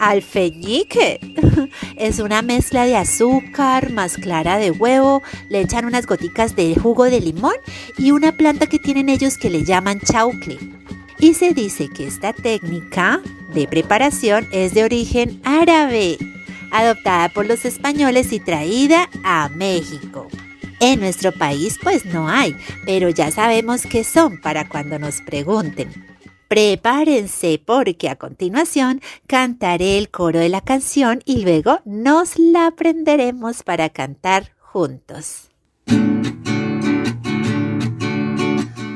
Alfeñique. 0.00 1.20
Es 1.96 2.18
una 2.18 2.42
mezcla 2.42 2.86
de 2.86 2.96
azúcar 2.96 3.92
más 3.92 4.16
clara 4.16 4.56
de 4.58 4.70
huevo, 4.70 5.22
le 5.50 5.60
echan 5.60 5.84
unas 5.84 6.06
goticas 6.06 6.56
de 6.56 6.74
jugo 6.74 7.04
de 7.04 7.20
limón 7.20 7.54
y 7.98 8.10
una 8.10 8.32
planta 8.32 8.66
que 8.66 8.78
tienen 8.78 9.08
ellos 9.10 9.36
que 9.36 9.50
le 9.50 9.64
llaman 9.64 10.00
chaucle. 10.00 10.58
Y 11.18 11.34
se 11.34 11.52
dice 11.52 11.88
que 11.88 12.06
esta 12.06 12.32
técnica 12.32 13.20
de 13.52 13.68
preparación 13.68 14.48
es 14.52 14.72
de 14.72 14.84
origen 14.84 15.40
árabe, 15.44 16.16
adoptada 16.72 17.28
por 17.28 17.46
los 17.46 17.66
españoles 17.66 18.32
y 18.32 18.40
traída 18.40 19.10
a 19.22 19.50
México. 19.50 20.28
En 20.80 21.00
nuestro 21.00 21.32
país 21.32 21.78
pues 21.82 22.06
no 22.06 22.28
hay, 22.28 22.56
pero 22.86 23.10
ya 23.10 23.30
sabemos 23.30 23.82
qué 23.82 24.02
son 24.02 24.40
para 24.40 24.66
cuando 24.66 24.98
nos 24.98 25.20
pregunten. 25.20 26.09
Prepárense 26.50 27.62
porque 27.64 28.08
a 28.08 28.16
continuación 28.16 29.00
cantaré 29.28 29.98
el 29.98 30.10
coro 30.10 30.40
de 30.40 30.48
la 30.48 30.62
canción 30.62 31.20
y 31.24 31.44
luego 31.44 31.78
nos 31.84 32.40
la 32.40 32.66
aprenderemos 32.66 33.62
para 33.62 33.88
cantar 33.88 34.50
juntos. 34.58 35.48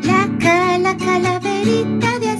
La 0.02 0.28
cala 0.40 0.96
calaverita 0.96 2.18
de 2.18 2.33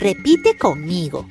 Repite 0.00 0.56
conmigo. 0.56 1.26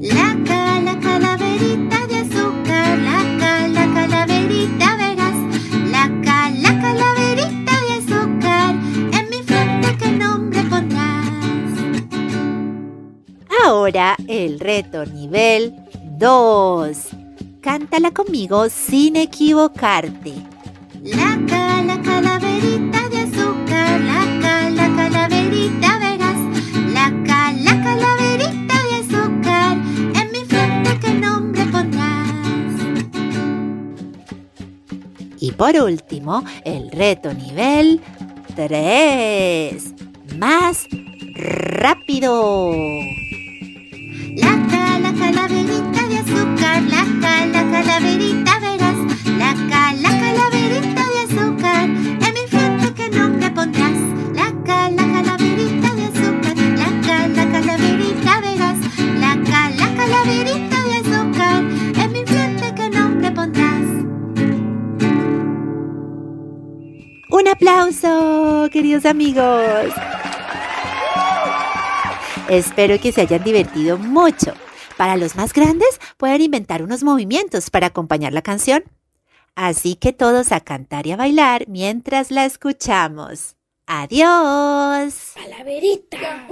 La 0.00 0.38
cala 0.46 0.96
calaverita 1.00 2.06
de 2.06 2.18
azúcar, 2.18 2.98
la 3.00 3.20
cala 3.40 3.94
calaverita 3.94 4.96
verás. 4.96 5.34
La 5.90 6.08
cala 6.22 6.80
calaverita 6.80 7.72
de 7.82 7.92
azúcar, 7.98 8.76
en 9.12 9.28
mi 9.28 9.42
frente 9.42 9.96
qué 9.98 10.12
nombre 10.12 10.62
pondrás. 10.70 11.26
Ahora 13.64 14.16
el 14.28 14.60
reto 14.60 15.04
nivel 15.04 15.74
2. 16.16 16.96
Cántala 17.60 18.12
conmigo 18.12 18.68
sin 18.68 19.16
equivocarte. 19.16 20.32
La 21.02 21.35
por 35.56 35.74
último, 35.76 36.44
el 36.64 36.90
reto 36.90 37.32
nivel 37.32 38.00
3. 38.54 39.94
Más 40.38 40.86
rápido. 41.34 42.90
La 44.36 44.66
cala 44.70 45.12
calaverita 45.18 46.06
de 46.08 46.18
azúcar, 46.18 46.82
la 46.82 47.04
cala 47.20 47.70
calaverita 47.70 48.58
verás. 48.60 48.96
La 49.38 49.54
cala 49.70 50.10
calaverita 50.20 51.02
de 51.12 51.18
azúcar, 51.24 51.84
en 51.84 52.34
mi 52.34 52.46
frente 52.48 52.94
qué 52.94 53.08
nombre 53.16 53.50
pondrás. 53.50 53.98
La 54.34 54.52
cala 54.64 55.02
calaverita 55.02 55.45
Un 67.36 67.48
aplauso, 67.48 68.70
queridos 68.72 69.04
amigos. 69.04 69.92
Espero 72.48 72.98
que 72.98 73.12
se 73.12 73.20
hayan 73.20 73.44
divertido 73.44 73.98
mucho. 73.98 74.54
Para 74.96 75.18
los 75.18 75.36
más 75.36 75.52
grandes, 75.52 76.00
pueden 76.16 76.40
inventar 76.40 76.82
unos 76.82 77.04
movimientos 77.04 77.68
para 77.68 77.88
acompañar 77.88 78.32
la 78.32 78.40
canción. 78.40 78.84
Así 79.54 79.96
que 79.96 80.14
todos 80.14 80.50
a 80.50 80.60
cantar 80.60 81.06
y 81.06 81.12
a 81.12 81.16
bailar 81.16 81.68
mientras 81.68 82.30
la 82.30 82.46
escuchamos. 82.46 83.56
Adiós. 83.86 85.34
Calaverita. 85.34 86.48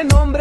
Frente, 0.00 0.08
¿qué 0.08 0.14
nombre 0.14 0.39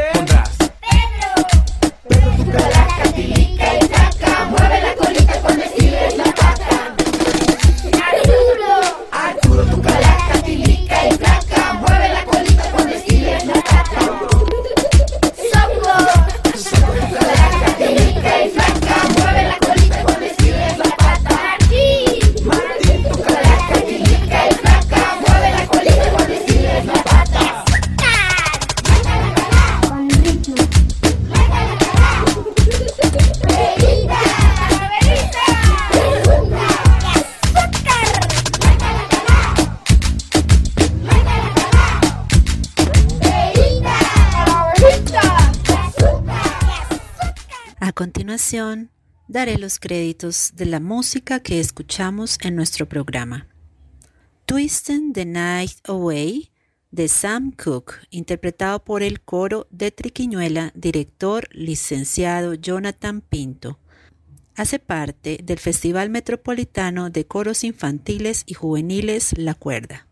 daré 49.30 49.60
los 49.60 49.80
créditos 49.80 50.54
de 50.56 50.66
la 50.66 50.80
música 50.80 51.40
que 51.40 51.60
escuchamos 51.60 52.38
en 52.42 52.56
nuestro 52.56 52.90
programa. 52.90 53.48
Twisting 54.46 55.14
the 55.14 55.26
Night 55.26 55.78
Away 55.88 56.50
de 56.90 57.08
Sam 57.08 57.52
Cooke, 57.52 57.94
interpretado 58.10 58.84
por 58.84 59.04
el 59.04 59.22
coro 59.22 59.68
de 59.70 59.92
Triquiñuela, 59.92 60.72
director 60.74 61.48
licenciado 61.52 62.56
Jonathan 62.56 63.22
Pinto. 63.22 63.78
Hace 64.56 64.80
parte 64.80 65.40
del 65.44 65.60
Festival 65.60 66.10
Metropolitano 66.10 67.12
de 67.12 67.28
Coros 67.28 67.64
Infantiles 67.64 68.44
y 68.48 68.56
Juveniles 68.56 69.38
La 69.38 69.54
Cuerda. 69.54 70.08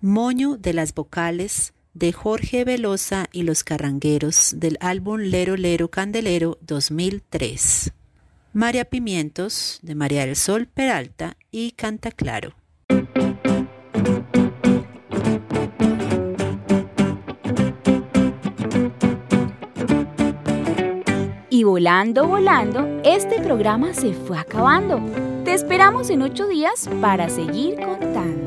Moño 0.00 0.56
de 0.56 0.74
las 0.74 0.92
Vocales 0.92 1.72
de 1.94 2.12
Jorge 2.12 2.64
Velosa 2.64 3.28
y 3.32 3.44
los 3.44 3.62
Carrangueros 3.62 4.54
del 4.56 4.76
álbum 4.80 5.20
Lero 5.20 5.56
Lero 5.56 5.88
Candelero 5.88 6.58
2003. 6.62 7.92
María 8.56 8.86
Pimientos 8.86 9.80
de 9.82 9.94
María 9.94 10.24
del 10.24 10.34
Sol 10.34 10.66
Peralta 10.66 11.36
y 11.50 11.72
Canta 11.72 12.10
Claro. 12.10 12.54
Y 21.50 21.64
volando, 21.64 22.26
volando, 22.26 23.02
este 23.04 23.42
programa 23.42 23.92
se 23.92 24.14
fue 24.14 24.38
acabando. 24.38 25.02
Te 25.44 25.52
esperamos 25.52 26.08
en 26.08 26.22
ocho 26.22 26.48
días 26.48 26.88
para 27.02 27.28
seguir 27.28 27.74
contando. 27.74 28.45